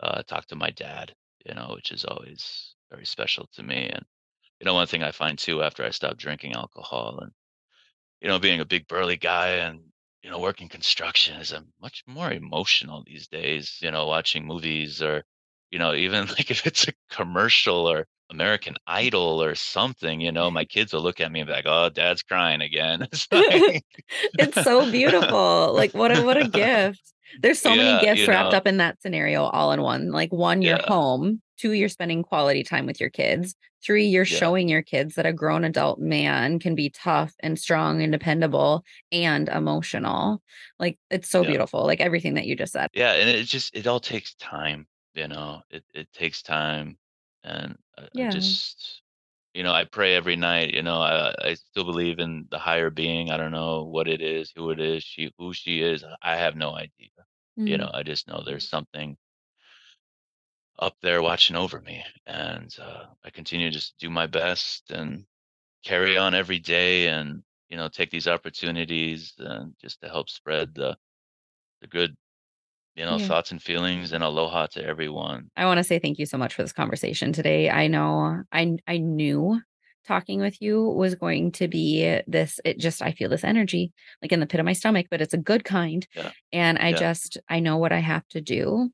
[0.00, 1.14] uh, talk to my dad.
[1.46, 3.88] You know, which is always very special to me.
[3.88, 4.04] And
[4.60, 7.32] you know, one thing I find too after I stopped drinking alcohol and
[8.20, 12.02] you know, being a big burly guy and you know, working construction is I'm much
[12.06, 15.24] more emotional these days, you know, watching movies or,
[15.70, 20.50] you know, even like if it's a commercial or American Idol or something, you know,
[20.50, 23.84] my kids will look at me and be like, "Oh, dad's crying again." It's like
[24.38, 27.14] It's so beautiful, like, what a what a gift.
[27.40, 30.62] There's so many gifts wrapped know, up in that scenario all in one, like, 1,
[30.62, 33.54] you're yeah, home, 2, you're spending quality time with your kids,
[33.84, 37.58] 3, you're yeah, showing your kids that a grown adult man can be tough and
[37.58, 40.42] strong and dependable and emotional.
[40.78, 41.48] Like, it's so yeah.
[41.50, 42.88] beautiful, like, everything that you just said.
[42.94, 45.62] Yeah, and it just it all takes time, you know?
[45.70, 46.98] It it takes time,
[47.44, 48.38] and I I Yeah.
[48.38, 49.02] just
[49.54, 52.90] you know, I pray every night, you know, I I still believe in the higher
[52.90, 56.36] being, I don't know what it is, who it is, she who she is, I
[56.36, 57.10] have no idea,
[57.66, 59.18] you Mm, know, I just know there's something
[60.78, 65.26] up there watching over me, and, uh, I continue to just do my best and
[65.84, 70.74] carry on every day and, you know, take these opportunities and just to help spread
[70.74, 70.98] the
[71.82, 72.16] the good,
[72.98, 73.28] you know, yeah.
[73.28, 75.50] thoughts and feelings and aloha to everyone.
[75.56, 77.70] I wanna say thank you so much for this conversation today.
[77.70, 79.60] I know I I knew
[80.06, 83.92] talking with you was going to be this it just I feel this energy,
[84.22, 86.92] like, in the pit of my stomach, but it's a good kind, Yeah, and I
[86.92, 88.90] yeah, just I know what I have to do,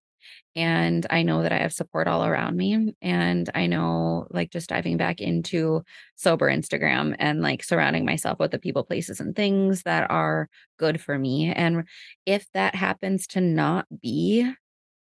[0.56, 4.68] and I know that I have support all around me, and I know, like, just
[4.68, 5.82] diving back into
[6.16, 10.48] sober Instagram and, like, surrounding myself with the people, places, and things that are
[10.78, 11.84] good for me, and
[12.26, 14.52] if that happens to not be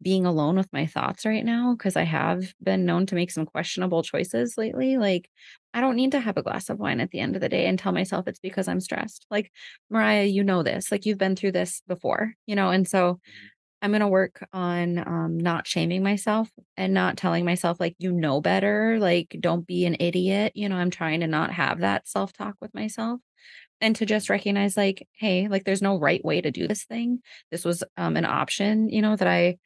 [0.01, 3.45] being alone with my thoughts right now because I have been known to make some
[3.45, 4.97] questionable choices lately.
[4.97, 5.30] Like,
[5.74, 7.66] I don't need to have a glass of wine at the end of the day
[7.66, 9.26] and tell myself it's because I'm stressed.
[9.32, 9.51] Like,
[9.89, 10.91] Mariah, you know this.
[10.91, 13.20] Like, you've been through this before, you know, and so mm-hmm.
[13.86, 18.11] I'm going to work on um, not shaming myself and not telling myself, like, you
[18.11, 18.97] know better.
[18.99, 20.53] Like, don't be an idiot.
[20.55, 23.21] You know, I'm trying to not have that self talk with myself
[23.79, 27.19] and to just recognize, like, hey, like, there's no right way to do this thing.
[27.51, 29.57] This was um, an option, you know, that I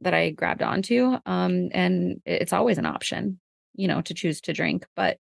[0.00, 1.18] that I grabbed onto.
[1.26, 3.40] Um, and it's always an option,
[3.74, 4.86] you know, to choose to drink.
[4.96, 5.18] But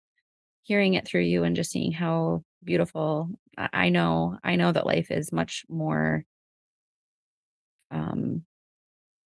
[0.62, 5.10] hearing it through you and just seeing how beautiful I know, I know that life
[5.10, 6.24] is much more
[7.90, 8.44] um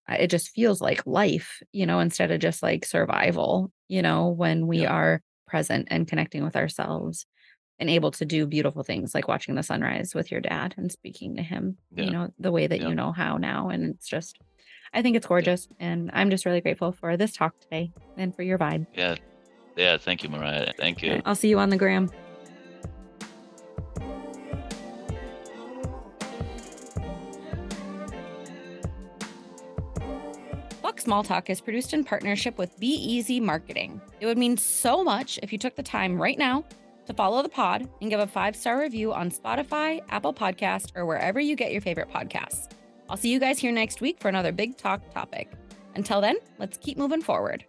[0.07, 4.65] it just feels like life, you know, instead of just like survival, you know, when
[4.65, 4.91] we Yeah.
[4.91, 7.27] are present and connecting with ourselves
[7.77, 11.35] and able to do beautiful things like watching the sunrise with your dad and speaking
[11.35, 12.89] to him, you know, the way that Yeah.
[12.89, 13.69] you know how now.
[13.69, 14.35] And it's just,
[14.93, 15.29] I think it's Yeah.
[15.29, 15.67] gorgeous.
[15.79, 18.87] And I'm just really grateful for this talk today and for your vibe.
[18.95, 19.15] Yeah.
[19.77, 19.97] Yeah.
[19.97, 20.73] Thank you, Mariah.
[20.75, 21.21] Thank you.
[21.23, 22.09] I'll see you on the gram.
[30.99, 34.01] Small Talk is produced in partnership with Be Easy Marketing.
[34.19, 36.65] It would mean so much if you took the time right now
[37.05, 41.05] to follow the pod and give a five star review on Spotify, Apple Podcast, or
[41.05, 42.69] wherever you get your favorite podcasts.
[43.09, 45.51] I'll see you guys here next week for another big talk topic.
[45.95, 47.65] Until then, let's keep moving forward.